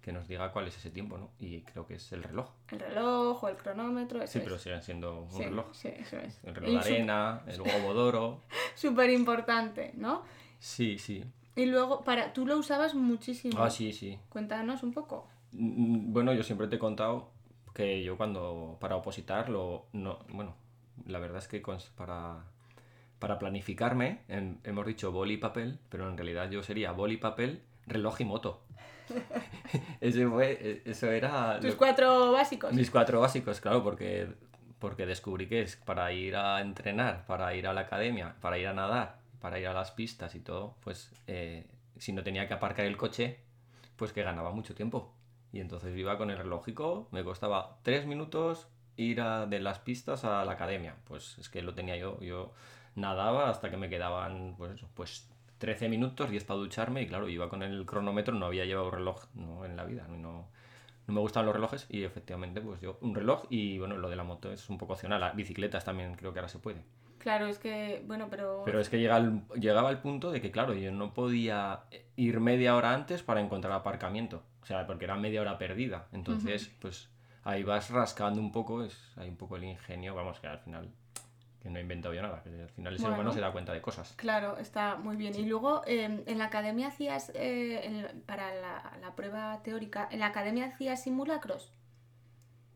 [0.02, 1.32] que nos diga cuál es ese tiempo, ¿no?
[1.38, 2.50] Y creo que es el reloj.
[2.72, 4.44] El reloj o el cronómetro, eso Sí, es.
[4.46, 5.66] pero sigue siendo un Sí, reloj.
[5.74, 6.42] sí, eso es.
[6.46, 8.42] El reloj de arena, el d'oro.
[8.76, 10.24] Súper importante, ¿no?
[10.60, 11.26] Sí, sí.
[11.56, 13.62] Y luego, para, tú lo usabas muchísimo.
[13.62, 14.18] Ah, sí, sí.
[14.30, 15.28] Cuéntanos un poco.
[15.52, 17.32] Mm, Bueno, yo siempre te he contado
[17.78, 20.56] que yo cuando para opositar lo no, bueno,
[21.06, 21.62] la verdad es que
[21.96, 22.44] para
[23.20, 27.62] para planificarme en- hemos dicho boli y papel, pero en realidad yo sería boli, papel,
[27.86, 28.64] reloj y moto.
[30.02, 32.74] Ese fue, e- eso era Tus lo- cuatro básicos.
[32.74, 34.28] mis cuatro básicos, claro, porque
[34.80, 38.68] porque descubrí que es para ir a entrenar, para ir a la academia, para ir
[38.68, 41.66] a nadar, para ir a las pistas y todo, pues eh,
[41.98, 43.40] si no tenía que aparcar el coche,
[43.96, 45.12] pues que ganaba mucho tiempo.
[45.54, 48.68] Y entonces iba con el relógico, me costaba tres minutos
[48.98, 50.96] ir a- de las pistas a la academia.
[51.06, 52.52] Pues es que lo tenía yo, yo
[52.96, 55.30] nadaba hasta que me quedaban, pues pues
[55.60, 59.26] 13 minutos, 10 para ducharme y claro, iba con el cronómetro, no había llevado reloj
[59.34, 60.48] no, en la vida, no, no,
[61.08, 64.24] me gustaban los relojes y efectivamente pues yo un reloj y bueno, lo de la
[64.24, 66.84] moto es un poco opcional, bicicletas también creo que ahora se puede.
[67.18, 68.62] Claro, es que, bueno, pero...
[68.66, 71.82] Pero es que llega al- llegaba al punto de que, claro, yo no podía
[72.16, 74.44] ir media hora antes para encontrar aparcamiento.
[74.68, 76.08] O sea, porque era media hora perdida.
[76.12, 77.10] Entonces, pues
[77.46, 80.90] ahí vas rascando un poco, es hay un poco el ingenio, vamos, que al final,
[81.62, 83.72] que no he inventado yo nada, que al final el ser humano se da cuenta
[83.72, 84.12] de cosas.
[84.18, 85.34] Claro, está muy bien.
[85.36, 90.20] Y luego eh, en la academia hacías, eh, en- para la, la prueba teórica, en
[90.20, 91.72] la academia hacías simulacros.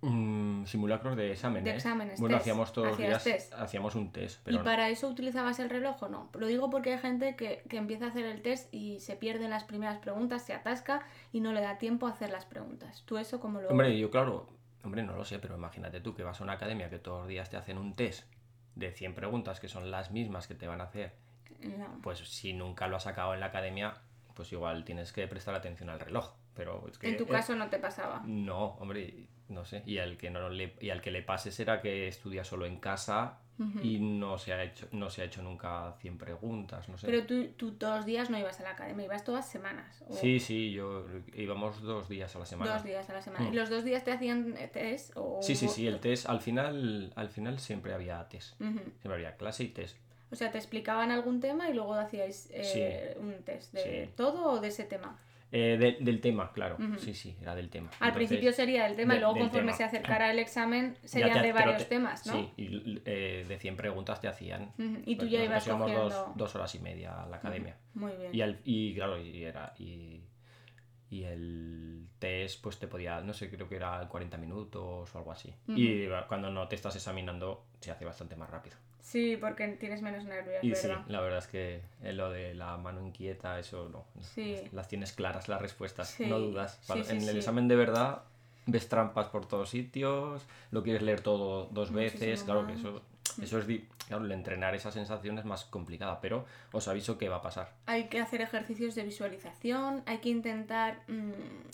[0.01, 1.63] Mm, simulacros de exámenes.
[1.63, 2.41] De exámenes, Bueno, test.
[2.43, 3.53] hacíamos todos los días, test.
[3.53, 6.29] hacíamos un test, pero ¿Y para eso utilizabas el reloj o no?
[6.33, 9.45] Lo digo porque hay gente que, que empieza a hacer el test y se pierde
[9.45, 13.03] en las primeras preguntas, se atasca y no le da tiempo a hacer las preguntas.
[13.05, 14.49] ¿Tú eso cómo lo Hombre, yo claro,
[14.83, 17.27] hombre, no lo sé, pero imagínate tú que vas a una academia que todos los
[17.27, 18.23] días te hacen un test
[18.75, 21.13] de 100 preguntas que son las mismas que te van a hacer.
[21.59, 21.99] No.
[22.01, 23.93] Pues si nunca lo has sacado en la academia,
[24.33, 26.33] pues igual tienes que prestar atención al reloj.
[26.55, 28.23] Pero es que, En tu eh, caso no te pasaba.
[28.25, 29.83] No, hombre, no sé.
[29.85, 32.77] Y al que no le, y al que le pase será que estudia solo en
[32.79, 33.37] casa
[33.83, 37.05] y no se ha hecho, no se ha hecho nunca 100 preguntas, no sé.
[37.05, 40.03] Pero tú, tú todos los días no ibas a la academia, ibas todas semanas.
[40.07, 42.73] o Sí, sí, yo íbamos dos días a la semana.
[42.73, 43.45] Dos días a la semana.
[43.47, 43.53] Mm.
[43.53, 45.11] ¿Y los dos días te hacían test?
[45.15, 45.39] O...
[45.43, 48.57] Sí, sí, sí, el test, al final, al final siempre había test.
[48.57, 49.95] Siempre había clase y test.
[50.31, 54.11] O sea, te explicaban algún tema y luego hacíais eh, un test de Sí.
[54.15, 55.19] todo o de ese tema.
[55.53, 56.77] Eh, de- del tema, claro.
[56.97, 57.89] Sí, sí, era del tema.
[57.99, 61.33] Al Entonces, principio sería el tema y luego del conforme se acercara el examen serían
[61.41, 62.33] te- de varios te- temas, ¿no?
[62.33, 64.71] Sí, y eh, de 100 preguntas te hacían.
[65.05, 66.03] Y tú pues ya ibas cogiendo...
[66.09, 67.75] dos, dos horas y media a la academia.
[67.95, 68.33] Muy bien.
[68.33, 69.73] Y, al- y claro, y era.
[69.77, 70.21] Y,
[71.09, 75.33] y el test, pues te podía, no sé, creo que era 40 minutos o algo
[75.33, 75.53] así.
[75.67, 78.77] Y cuando no te estás examinando, se hace bastante más rápido.
[79.01, 81.03] Sí, porque tienes menos nervios, Y sí, ¿verdad?
[81.07, 84.05] la verdad es que eh, lo de la mano inquieta, eso no.
[84.21, 84.61] Sí.
[84.71, 86.77] Las, tienes claras las respuestas, Sí, no dudas.
[86.81, 87.37] sí, Cuando- sí, en el sí.
[87.37, 88.23] examen de verdad
[88.67, 92.81] ves trampas por todos sitios, lo quieres leer todo dos veces, Muchísimo claro que más.
[92.81, 93.01] eso,
[93.41, 93.65] eso es,
[94.07, 97.71] claro, el entrenar esa sensación es más complicada, pero os aviso que va a pasar.
[97.87, 101.31] Hay que hacer ejercicios de visualización, hay que intentar mm,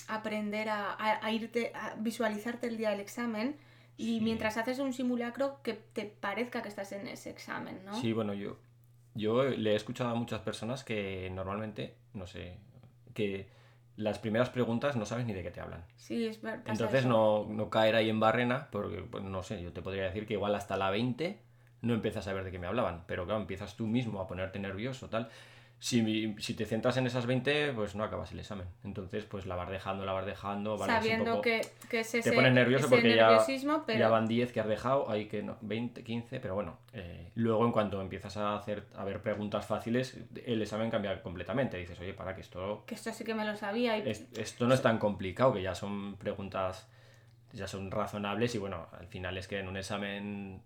[0.07, 3.57] aprender a, a- a irte a visualizarte el día del examen
[3.97, 4.21] y Sí.
[4.21, 7.93] mientras haces un simulacro que te parezca que estás en ese examen, ¿no?
[7.93, 8.57] Sí, bueno, yo,
[9.15, 12.57] yo le he escuchado a muchas personas que normalmente, no sé,
[13.13, 13.49] que
[13.95, 15.83] las primeras preguntas no sabes ni de qué te hablan.
[15.95, 19.61] Sí, es ver- pasa Entonces no, no caer ahí en barrena, porque pues, no sé,
[19.63, 21.41] yo te podría decir que igual hasta la 20
[21.81, 24.59] no empiezas a ver de qué me hablaban, pero claro, empiezas tú mismo a ponerte
[24.59, 25.29] nervioso, tal.
[25.79, 28.65] Si, si te centras en esas 20, pues no acabas el examen.
[28.83, 32.29] Entonces, pues la vas dejando, la vas dejando, vale, Sabiendo poco- que, que es ese,
[32.31, 33.27] te pones nervioso porque ya,
[33.85, 37.31] pero ya van 10 que has dejado, hay que no, 20, 15, pero bueno, eh,
[37.35, 41.77] luego en cuanto empiezas a hacer a ver preguntas fáciles, el examen cambia completamente.
[41.77, 43.99] Dices, oye, para que esto que esto sí que me lo sabía.
[43.99, 44.09] Y...
[44.09, 46.87] es- esto no es tan complicado, que ya son preguntas,
[47.53, 50.59] ya son razonables y bueno, al final es que en un examen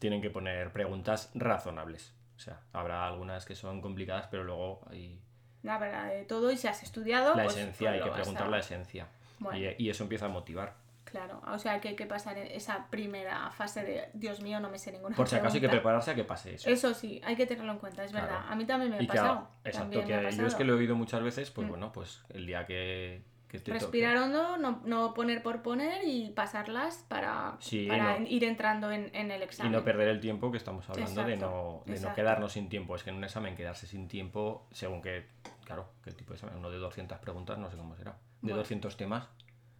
[0.00, 2.12] tienen que poner preguntas razonables.
[2.36, 5.20] O sea, habrá algunas que son complicadas, pero luego hay
[5.62, 7.34] La verdad, de todo, y si has estudiado.
[7.34, 9.08] la pues- esencia, hay que a- preguntar la esencia.
[9.38, 9.58] Bueno.
[9.58, 10.74] Y, y eso empieza a motivar.
[11.04, 14.76] Claro, o sea que hay que pasar esa primera fase de Dios mío, no me
[14.78, 15.80] sé ninguna Por si acaso hay que pregunta".
[15.82, 16.68] prepararse a que pase eso.
[16.68, 18.26] Eso sí, hay que tenerlo en cuenta, es Claro.
[18.26, 18.44] verdad.
[18.48, 19.48] A mí también me ha y que, pasado.
[19.64, 21.70] exacto, que me ha yo es que lo he oído muchas veces, pues Mm.
[21.70, 23.22] bueno, pues el día que,
[23.58, 28.26] que te Respirar hondo, no, no poner por poner y pasarlas para, Sí, para no.
[28.26, 29.72] ir entrando en, en el examen.
[29.72, 32.96] Y no perder el tiempo que estamos hablando de, no, de no quedarnos sin tiempo.
[32.96, 35.26] Es que en un examen quedarse sin tiempo, según que,
[35.64, 38.12] claro, qué tipo de examen, uno de 200 preguntas, no sé cómo será.
[38.12, 38.56] De Bueno.
[38.58, 39.28] 200 temas,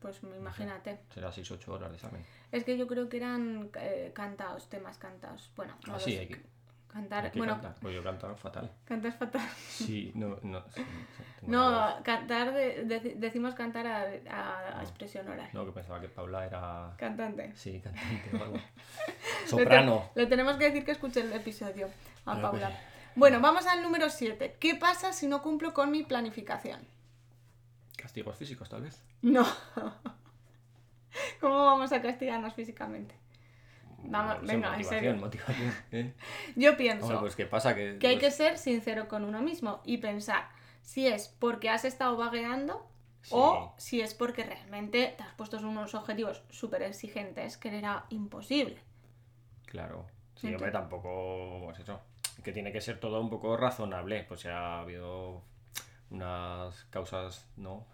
[0.01, 1.01] Pues imagínate.
[1.12, 2.24] será 6-8 horas de examen.
[2.53, 5.51] Es que yo creo que eran eh, cantados, temas cantados.
[5.57, 6.18] Bueno, no Ah, lo sí, sé.
[6.20, 6.43] hay que,
[6.97, 7.75] Cantar, bueno, cantar.
[7.81, 8.71] Pues yo cantaba fatal.
[8.87, 9.47] cantas fatal.
[9.69, 10.65] Sí, no, no.
[10.75, 10.83] sí.
[11.43, 15.51] No, cantar, de- de- decimos cantar a, a- a expresión oral.
[15.53, 16.95] No, que pensaba que Paula era.
[16.97, 17.53] Cantante.
[17.55, 18.57] Sí, cantante o algo.
[18.57, 18.63] Le
[19.13, 20.11] te- Soprano.
[20.15, 21.89] Le, tenemos que decir que escuche el episodio
[22.25, 22.71] a Pero Paula.
[23.15, 24.57] Bueno, vamos al número 7.
[24.59, 26.81] ¿Qué pasa si no cumplo con mi planificación?
[27.97, 29.03] Castigos físicos, tal vez.
[29.21, 29.47] No.
[31.41, 33.15] ¿Cómo vamos a castigarnos físicamente?
[34.09, 35.17] Vamos, No venga, en motivación, serio.
[35.17, 35.75] motivación.
[35.93, 36.15] ¿eh?
[36.57, 37.99] Yo pienso Hombre, pues qué pasa que.
[37.99, 40.49] que hay que ser sincero con uno mismo y pensar
[40.83, 42.89] si es porque has estado vagueando
[43.23, 48.07] sí, o si es porque realmente te has puesto unos objetivos súper exigentes que era
[48.11, 48.79] imposible.
[49.67, 50.07] Claro.
[50.37, 51.63] Sí, hombre, tampoco.
[51.65, 52.01] Pues eso.
[52.45, 54.25] Que tiene que ser todo un poco razonable.
[54.25, 55.43] Pues si ha habido
[56.11, 57.85] unas causas, ¿no?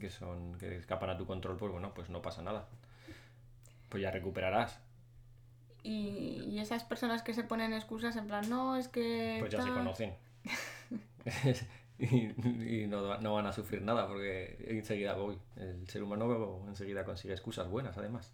[0.00, 0.56] Que son.
[0.58, 2.66] que escapan a tu control, pues bueno, pues no pasa nada.
[3.88, 4.80] Pues ya recuperarás.
[5.86, 9.36] Y, y esas personas que se ponen excusas en plan, no, es que...
[9.40, 9.74] Pues ya se tal".
[9.78, 10.14] conocen.
[11.98, 15.38] y y no, no van a sufrir nada porque enseguida voy.
[15.56, 18.32] El ser humano enseguida consigue excusas buenas, además.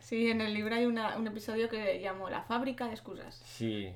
[0.00, 3.36] Sí, en el libro hay una- un episodio que llamo La fábrica de excusas.
[3.46, 3.92] Sí.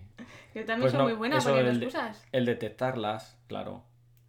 [0.52, 2.24] Que también Pues son no, muy buenas poniendo de- excusas.
[2.32, 3.82] El detectarlas, claro.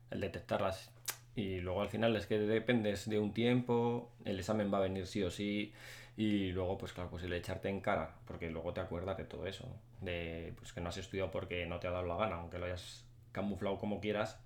[0.09, 0.91] El detectarlas.
[1.35, 5.05] Y luego al final es que dependes de un tiempo, el examen va a venir
[5.05, 5.71] sí o sí.
[6.17, 9.45] Y luego, pues claro, pues el echarte en cara, porque luego te acuerdas de todo
[9.45, 9.65] eso,
[10.01, 12.65] de pues que no has estudiado porque no te ha dado la gana, aunque lo
[12.65, 14.39] hayas camuflado como quieras,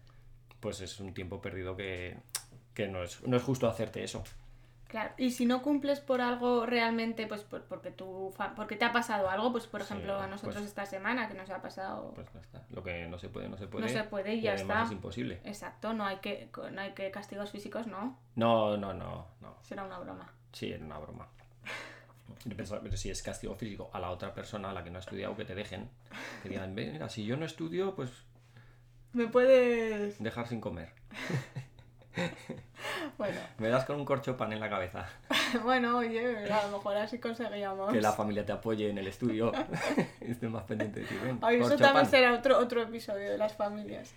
[0.59, 2.17] pues es un tiempo perdido que,
[2.73, 4.21] que no, es, no es justo hacerte eso.
[4.89, 8.91] Claro, y si no cumples por algo realmente, pues por- porque tú, porque te ha
[8.91, 12.11] pasado algo, pues por Sí, ejemplo a nosotros pues- esta semana que nos ha pasado,
[12.13, 12.65] Pues ya está.
[12.71, 13.85] Lo que no se puede, no se puede.
[13.85, 14.83] no se puede y ya está.
[14.83, 15.39] es imposible.
[15.45, 19.55] Exacto, no hay que, no hay que castigos físicos, no, No, no, no, no.
[19.61, 20.29] será una broma.
[20.51, 21.29] Sí, era una broma.
[22.45, 24.97] Yo pensaba, pero si es castigo físico a la otra persona, a la que no
[24.97, 25.89] ha estudiado, que te dejen.
[26.41, 28.09] Que digan, "Ve, mira, si yo no estudio, pues
[29.13, 30.93] Me puedes, dejar sin comer.
[33.17, 35.07] bueno, Me das con un corcho pan en la cabeza.
[35.63, 37.91] bueno, oye, a lo mejor así conseguíamos.
[37.91, 39.51] Que la familia te apoye en el estudio.
[40.21, 41.15] Esté más pendiente de ti.
[41.23, 42.09] Ven, Ay, eso también pan.
[42.09, 44.13] será otro, otro episodio de las familias.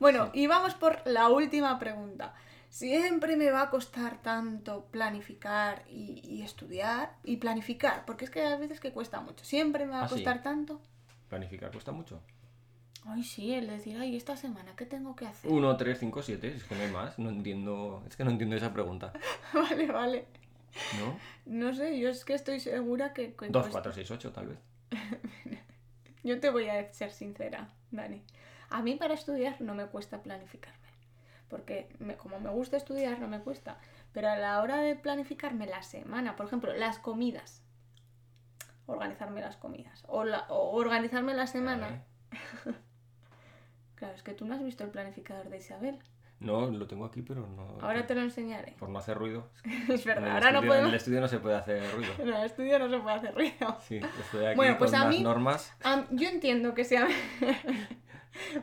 [0.00, 2.34] Bueno, y vamos por la última pregunta.
[2.76, 8.42] Siempre me va a costar tanto planificar y, y estudiar y planificar, porque es que
[8.42, 9.46] hay veces que cuesta mucho.
[9.46, 10.16] Siempre me va a ¿Ah, sí?
[10.16, 10.78] costar tanto.
[11.30, 12.20] Planificar cuesta mucho.
[13.06, 15.50] Ay, sí, el decir, ay, esta semana, ¿qué tengo que hacer?
[15.50, 17.18] 1, 3, 5, 7, es que no hay más.
[17.18, 18.04] No entiendo.
[18.06, 19.14] Es que no entiendo esa pregunta.
[19.54, 20.26] vale, vale.
[20.98, 21.18] ¿No?
[21.46, 23.32] No sé, yo es que estoy segura que...
[23.32, 23.70] que 2, cuesta.
[23.70, 24.58] 4, 6, 8, tal vez.
[26.24, 28.22] Yo te voy a ser sincera, Dani.
[28.68, 30.85] A mí para estudiar no me cuesta planificarme.
[31.48, 33.78] Porque me- como me gusta estudiar, no me cuesta.
[34.12, 37.62] Pero a la hora de planificarme la semana, por ejemplo, las comidas.
[38.86, 40.04] Organizarme las comidas.
[40.08, 42.02] O, la- o organizarme la semana.
[42.66, 42.74] Eh,
[43.94, 45.98] Claro, es que tú no has visto el planificador de Isabel.
[46.38, 47.78] No, lo tengo aquí, pero no.
[47.80, 48.72] Ahora te lo enseñaré.
[48.78, 49.48] Por no hacer ruido.
[49.88, 50.88] Es En verdad, el ahora no estudio- En podemos...
[50.90, 52.12] el estudio no se puede hacer ruido.
[52.18, 53.78] En el estudio no se puede hacer ruido.
[53.80, 55.72] Sí, estoy aquí Bueno, pues con a mí- normas.
[56.10, 57.08] Yo entiendo que sea.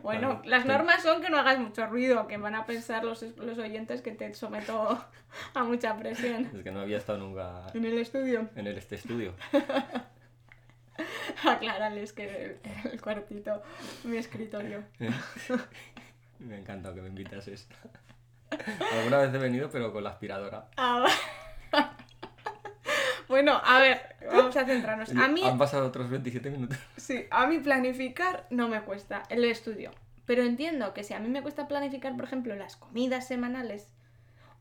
[0.01, 3.57] Bueno, las normas son que no hagas mucho ruido, que van a pensar los, los
[3.57, 5.05] oyentes que te someto
[5.53, 6.49] a mucha presión.
[6.53, 9.33] Es que no había estado nunca En el estudio, en el, este estudio.
[11.43, 13.61] aclararles que el, el cuartito,
[14.03, 14.83] mi escritorio.
[16.39, 17.69] Me ha encantado que me invitases.
[18.91, 20.67] Alguna vez he venido, pero con la aspiradora.
[20.75, 21.09] Ah, va.
[23.33, 25.09] Bueno, a ver, vamos a centrarnos.
[25.11, 26.77] A mí, Han pasado otros 27 minutos.
[26.97, 29.91] sí, a mí planificar no me cuesta el estudio.
[30.25, 33.89] Pero entiendo que si a mí me cuesta planificar, por ejemplo, las comidas semanales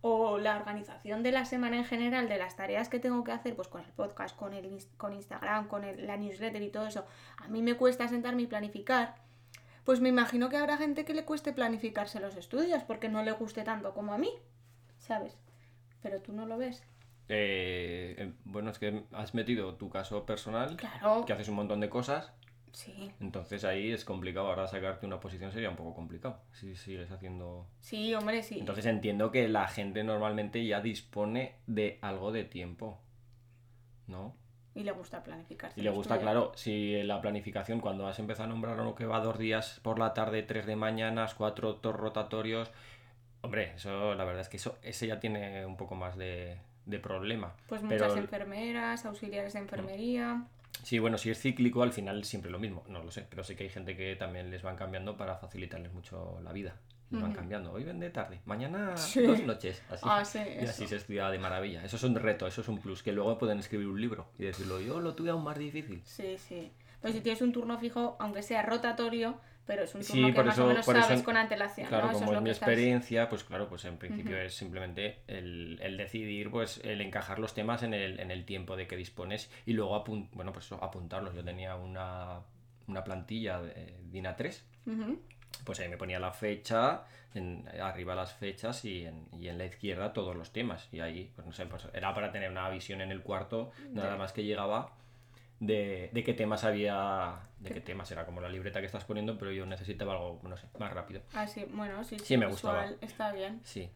[0.01, 3.55] o la organización de la semana en general, de las tareas que tengo que hacer,
[3.55, 7.07] pues con el podcast, con, el, con Instagram, con el- la newsletter y todo eso,
[7.37, 9.15] a mí me cuesta sentarme y planificar,
[9.85, 13.31] pues me imagino que habrá gente que le cueste planificarse los estudios porque no le
[13.33, 14.31] guste tanto como a mí,
[14.99, 15.37] ¿sabes?
[16.03, 16.83] Pero tú no lo ves.
[17.35, 21.81] Eh, eh, bueno, es que has metido tu caso personal, Claro, que haces un montón
[21.81, 22.31] de cosas,
[22.73, 24.49] sí, entonces ahí es complicado.
[24.49, 27.67] Ahora sacarte una posición sería un poco complicado si sigues haciendo.
[27.81, 28.59] sí, hombre, sí.
[28.59, 32.99] Entonces entiendo que la gente normalmente ya dispone de algo de tiempo,
[34.09, 34.37] ¿no?
[34.75, 35.81] Y le gusta planificarse.
[35.81, 39.21] Y le gusta, claro, si la planificación, cuando has empezado a nombrar lo que va
[39.21, 42.71] dos días por la tarde, tres de mañanas, cuatro tor- rotatorios,
[43.43, 46.57] hombre, eso la verdad es que eso ese ya tiene un poco más de,
[46.87, 47.55] de problema.
[47.69, 50.45] Pues muchas Pero- enfermeras, auxiliares de enfermería.
[50.83, 53.55] Sí, bueno, si es cíclico, al final siempre lo mismo, no lo sé, pero sí
[53.55, 56.77] que hay gente que también les van cambiando para facilitarles mucho la vida.
[57.11, 59.21] Les van cambiando, hoy ven de tarde, mañana Sí.
[59.23, 60.07] dos noches, así.
[60.09, 61.85] Ah, sí, Y así se estudia de maravilla.
[61.85, 64.45] Eso es un reto, eso es un plus, que luego pueden escribir un libro y
[64.45, 66.01] decirlo, yo lo tuve aún más difícil.
[66.07, 66.73] Sí, sí.
[67.03, 70.33] Pues si tienes un turno fijo, aunque sea rotatorio, pero es un Sí, turno que
[70.35, 72.11] por más eso- o menos por eso- sabes con antelación, Claro, ¿no?
[72.13, 74.47] Eso como es es lo mi que experiencia, pues claro, pues en principio Ujú.
[74.47, 78.77] es simplemente el, el decidir, pues el encajar los temas en el, en el tiempo
[78.77, 81.35] de que dispones y luego apun- bueno, pues eso, apuntarlos.
[81.35, 82.41] Yo tenía una,
[82.89, 85.21] una plantilla de DIN A3, Ujú.
[85.65, 87.05] pues ahí me ponía la fecha,
[87.35, 90.89] en, arriba las fechas y en, y en la izquierda todos los temas.
[90.93, 94.17] Y ahí, pues no sé, pues era para tener una visión en el cuarto, nada
[94.17, 94.93] más que llegaba.
[95.65, 99.39] De, de qué temas había, de qué temas era como la libreta que estás poniendo,
[99.39, 101.23] pero yo necesitaba algo, no sé, más rápido.
[101.35, 102.87] Ah, sí, bueno, sí, Sí, me gustaba.
[103.01, 103.61] Está bien.
[103.63, 103.89] Sí.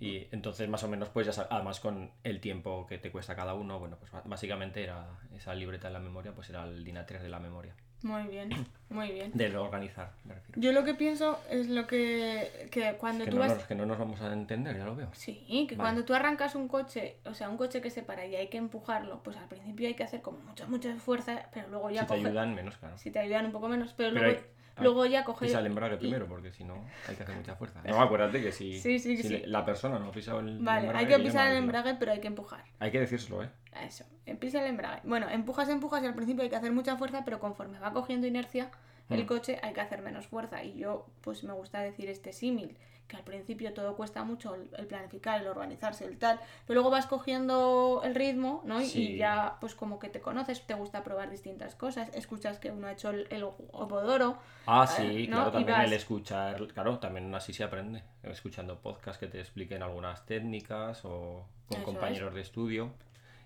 [0.00, 3.36] Y entonces más o menos pues ya sab- además con el tiempo que te cuesta
[3.36, 6.96] cada uno, bueno, pues básicamente era esa libreta en la memoria, pues era el DIN
[6.96, 7.76] A3 de la memoria.
[8.02, 8.48] Muy bien,
[8.88, 9.30] muy bien.
[9.34, 10.60] De organizar, me refiero.
[10.60, 13.54] Yo lo que pienso es lo que, que cuando Que tú no, vas...
[13.54, 15.08] nos, que no nos vamos a entender, ya lo veo.
[15.12, 15.86] Sí, que Vale.
[15.88, 18.56] cuando tú arrancas un coche, o sea, un coche que se para y hay que
[18.56, 22.06] empujarlo, pues al principio hay que hacer como mucha, mucha fuerza, pero luego ya Si
[22.08, 22.96] te ayudan, menos, claro.
[22.96, 24.46] Si te ayudan un poco menos, pero, Pero luego, hay-
[24.80, 25.46] luego ya coge...
[25.46, 27.82] Pisa el embrague primero, porque si no hay que hacer mucha fuerza.
[27.86, 29.42] No, acuérdate que si, Sí, sí, si sí.
[29.46, 32.20] la persona no ha pisado el Vale, embrague, hay que pisar el embrague, pero hay
[32.20, 32.64] que empujar.
[32.78, 33.50] Hay que decírselo, ¿eh?
[33.86, 35.00] Eso, empieza el embrague.
[35.04, 38.26] Bueno, empujas, empujas y al principio hay que hacer mucha fuerza, pero conforme va cogiendo
[38.26, 38.70] inercia,
[39.10, 39.26] el Mm.
[39.26, 40.62] coche hay que hacer menos fuerza.
[40.64, 42.76] Y yo, pues me gusta decir este símil,
[43.08, 47.06] que al principio todo cuesta mucho el, planificar, el organizarse, el tal, pero luego vas
[47.06, 48.80] cogiendo el ritmo, ¿no?
[48.80, 49.02] Y- Sí.
[49.14, 52.86] Y ya, pues como que te conoces, te gusta probar distintas cosas, escuchas que uno
[52.86, 54.36] ha hecho el, el opodoro,
[54.66, 55.36] Ah, sí, ¿no?
[55.38, 59.82] claro, también vas- el escuchar, claro, también así se aprende, escuchando podcasts que te expliquen
[59.82, 62.92] algunas técnicas o con Eso compañeros de estudio.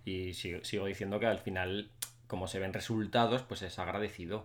[0.05, 1.91] Y sigo, sigo diciendo que al final,
[2.27, 4.45] como se ven resultados, pues es agradecido.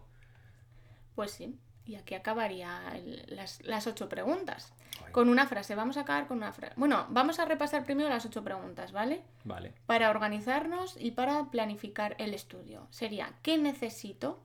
[1.20, 1.60] Pues sí.
[1.86, 4.72] Y aquí acabaría el- las, las ocho preguntas.
[5.06, 6.74] Ay, Con una frase, vamos a acabar con una frase.
[6.78, 9.22] Bueno, vamos a repasar primero las ocho preguntas, ¿vale?
[9.44, 9.74] Vale.
[9.86, 12.88] Para organizarnos y para planificar el estudio.
[12.90, 14.42] Sería, ¿qué necesito?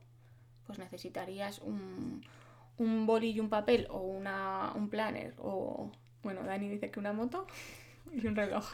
[0.67, 2.25] Pues necesitarías un,
[2.77, 5.91] un boli y un papel o una, un planner o...
[6.23, 7.47] Bueno, Dani dice que una moto
[8.11, 8.65] y un reloj.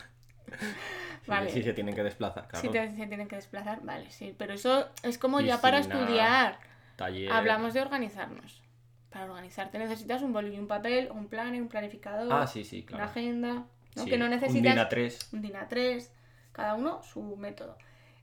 [1.27, 1.49] Vale.
[1.51, 2.61] sí se tienen que desplazar, claro.
[2.65, 4.33] Si te, se tienen que desplazar, vale, sí.
[4.37, 5.99] Pero eso es como Y ya para nada.
[6.01, 6.70] estudiar.
[7.05, 7.31] Taller.
[7.31, 8.61] Hablamos de organizarnos.
[9.09, 12.85] Para organizarte necesitas un boli y un papel, un planner, un planificador, Ah, sí, sí,
[12.93, 13.65] una agenda.
[13.95, 14.03] ¿no?
[14.03, 16.07] Sí, Que no Un necesitas DIN A3, un DIN A3,
[16.53, 17.77] cada uno su método.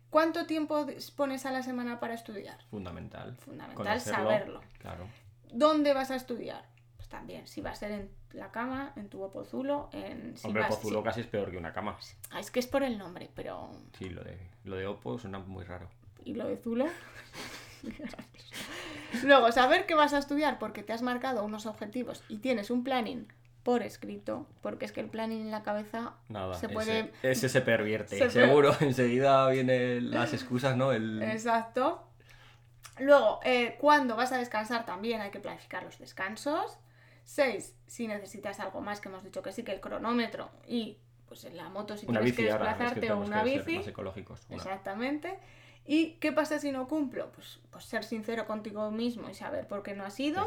[0.08, 2.56] ¿Cuánto tiempo dispones a la semana para estudiar?
[2.70, 3.36] fundamental.
[3.36, 4.60] Fundamental Conocerlo, saberlo.
[4.78, 5.06] Claro.
[5.52, 6.64] ¿Dónde vas a estudiar?
[6.96, 10.36] Pues también, si va a ser en la cama, en tu opozulo, en...
[10.38, 11.98] Si Hombre, vas- Pozulo si- casi es peor que una cama.
[12.30, 13.70] Ah, es que es por el nombre, pero...
[13.98, 15.90] Sí, lo de, lo de Oppo suena muy raro.
[16.24, 16.86] ¿Y lo de Zulo?
[19.24, 22.84] Luego, saber qué vas a estudiar porque te has marcado unos objetivos y tienes un
[22.84, 23.26] planning
[23.62, 27.12] por escrito, porque es que el planning en la cabeza Nada, se puede...
[27.22, 28.16] ese se pervierte.
[28.18, 30.92] se per- Seguro, enseguida vienen las excusas, ¿no?
[30.92, 31.22] El...
[31.22, 32.04] Exacto.
[32.98, 36.78] Luego, eh, cuando vas a descansar también hay que planificar los descansos.
[37.24, 37.76] 6.
[37.86, 40.96] Si necesitas algo más, que hemos dicho que sí, que el cronómetro y
[41.28, 43.44] pues en la moto si Una tienes que bici ahora, es que desplazarte o una
[43.44, 43.76] que bici.
[43.76, 44.46] más ecológicos.
[44.48, 44.56] Una.
[44.56, 45.38] Exactamente.
[45.90, 47.32] ¿Y qué pasa si no cumplo?
[47.32, 50.44] Pues, pues ser sincero contigo mismo y saber por qué no has ido.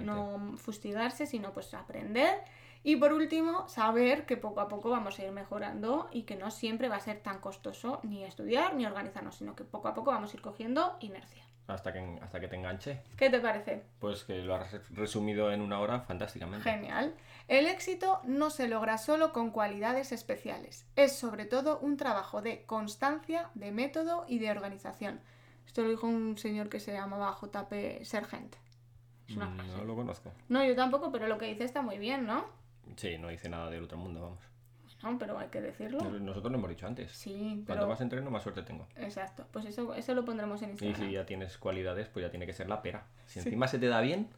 [0.00, 2.40] No fustigarse, sino pues aprender.
[2.82, 6.50] Y por último, saber que poco a poco vamos a ir mejorando y que no
[6.50, 10.10] siempre va a ser tan costoso ni estudiar ni organizarnos, sino que poco a poco
[10.10, 11.43] vamos a ir cogiendo inercia.
[11.66, 13.00] Hasta que, hasta que te enganche.
[13.16, 13.82] ¿Qué te parece?
[13.98, 16.70] Pues que lo has resumido en una hora fantásticamente.
[16.70, 17.14] Genial.
[17.48, 20.86] El éxito no se logra solo con cualidades especiales.
[20.96, 25.20] Es sobre todo un trabajo de constancia, de método y de organización.
[25.66, 28.56] Esto lo dijo un señor que se llamaba JP Sergent.
[29.28, 29.76] Es una frase.
[29.76, 30.32] No lo conozco.
[30.48, 32.44] No, yo tampoco, pero lo que dice está muy bien, ¿no?
[32.96, 34.53] Sí, no dice nada del otro mundo, vamos.
[35.04, 35.98] No, pero hay que decirlo.
[36.00, 37.12] Nos- Nosotros lo hemos dicho antes.
[37.12, 37.88] Sí, Cuanto pero...
[37.88, 38.86] más entreno, más suerte tengo.
[38.96, 41.00] Exacto, pues eso, eso lo pondremos en Y Instagram.
[41.00, 43.04] si ya tienes cualidades, pues ya tiene que ser la pera.
[43.26, 43.48] Si Sí.
[43.48, 44.28] encima se te da bien,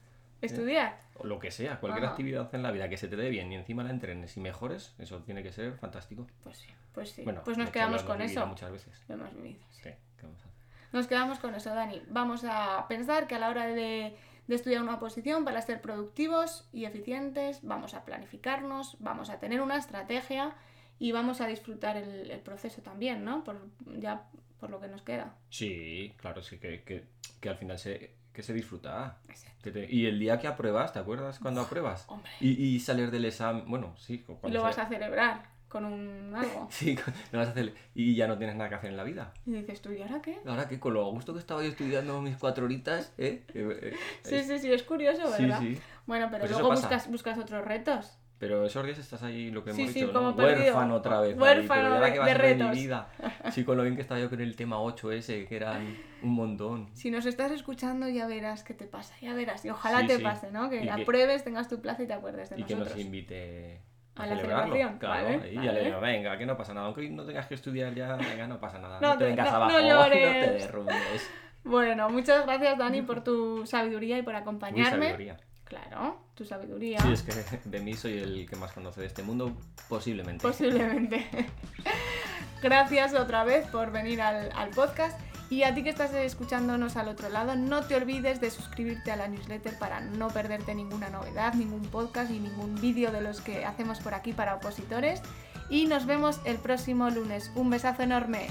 [0.43, 0.99] Estudiar.
[1.19, 2.13] o lo que sea, cualquier Ajá.
[2.13, 4.95] actividad en la vida que se te dé bien y encima la entrenes y mejores,
[4.99, 6.27] eso tiene que ser fantástico.
[6.43, 7.23] Pues sí, pues sí.
[7.23, 8.47] Bueno, pues nos quedamos con eso.
[8.47, 9.03] Muchas veces.
[9.09, 9.81] Lo hemos vivido, sí.
[9.85, 10.57] Sí, ¿qué vamos a hacer?
[10.93, 12.03] Nos quedamos con eso, Dani.
[12.11, 16.69] Vamos a pensar que a la hora de, de estudiar una posición, para ser productivos
[16.73, 20.55] y eficientes, vamos a planificarnos, vamos a tener una estrategia
[20.99, 23.45] y vamos a disfrutar el, el proceso también, ¿no?
[23.45, 23.69] Por,
[23.99, 24.25] ya
[24.61, 25.35] por lo que nos queda.
[25.51, 27.05] Sí, claro, sí, que, que,
[27.41, 29.19] que al final se, que se disfruta.
[29.29, 29.59] Exacto.
[29.65, 32.05] Que te- Y el día que apruebas, ¿te acuerdas cuando apruebas?
[32.09, 36.69] Hombre, Y, y salir del examen, bueno, sí, lo vas a celebrar con un algo.
[36.71, 36.97] Sí,
[37.33, 39.33] lo vas a hacer y ya no tienes nada que hacer en la vida.
[39.45, 40.39] Y dices tú, ¿y ahora qué?
[40.47, 43.43] Ahora que con lo gusto que estaba yo estudiando mis cuatro horitas, ¿eh?
[43.55, 45.61] Eh, eh, Sí, sí, sí, es curioso, sí, ¿verdad?
[45.61, 45.79] sí.
[46.07, 48.19] Bueno, pero Pues luego buscas, buscas otros retos.
[48.39, 50.13] Pero esos días estás ahí, lo que hemos Sí, sí, dicho.
[50.37, 51.33] Huérfano otra vez.
[51.35, 52.71] ahí, Huérfano ¿y ahora de- qué mi retos.
[52.73, 53.09] vida?
[53.51, 56.91] Sí, con lo bien que estaba yo con el tema 8S, que eran un montón.
[56.95, 59.65] Si nos estás escuchando, ya verás qué te pasa, ya verás.
[59.65, 60.23] Y ojalá Sí, te sí.
[60.23, 60.69] pase, ¿no?
[60.69, 62.97] Que Y que- apruebes, tengas tu plaza y te acuerdes de Y que nosotros.
[62.99, 63.81] nos invite
[64.17, 66.87] a, A la celebración, Claro, vale, y ya le digo, venga, que no pasa nada.
[66.87, 68.99] Aunque no tengas que estudiar ya, venga, no pasa nada.
[69.01, 70.45] No No, te vengas no- no abajo, no, llores.
[70.47, 71.31] te derrumbes.
[71.65, 75.07] Bueno, muchas gracias, Dani, por tu sabiduría y por acompañarme.
[75.13, 75.37] sabiduría.
[75.65, 77.01] Claro, tu sabiduría.
[77.01, 77.33] Sí, es que
[77.69, 79.53] de mí soy el que más conoce de este mundo,
[79.89, 80.41] posiblemente.
[80.47, 81.27] Posiblemente.
[82.63, 85.19] Gracias otra vez por venir al, al podcast.
[85.49, 89.17] Y a ti que estás escuchándonos al otro lado, no te olvides de suscribirte a
[89.17, 93.65] la newsletter para no perderte ninguna novedad, ningún podcast ni ningún vídeo de los que
[93.65, 95.23] hacemos por aquí para opositores.
[95.71, 97.53] Y nos vemos el próximo lunes.
[97.55, 98.49] Un besazo enorme.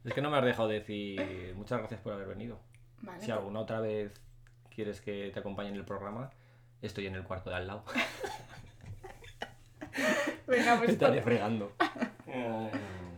[0.04, 2.58] Es que no me has dejado decir muchas gracias por haber venido.
[3.00, 3.22] Vale.
[3.22, 4.12] Si alguna otra vez
[4.74, 6.30] quieres que te acompañe en el programa,
[6.82, 7.84] estoy en el cuarto de al lado.
[10.46, 11.72] Venga, pues Estaré fregando.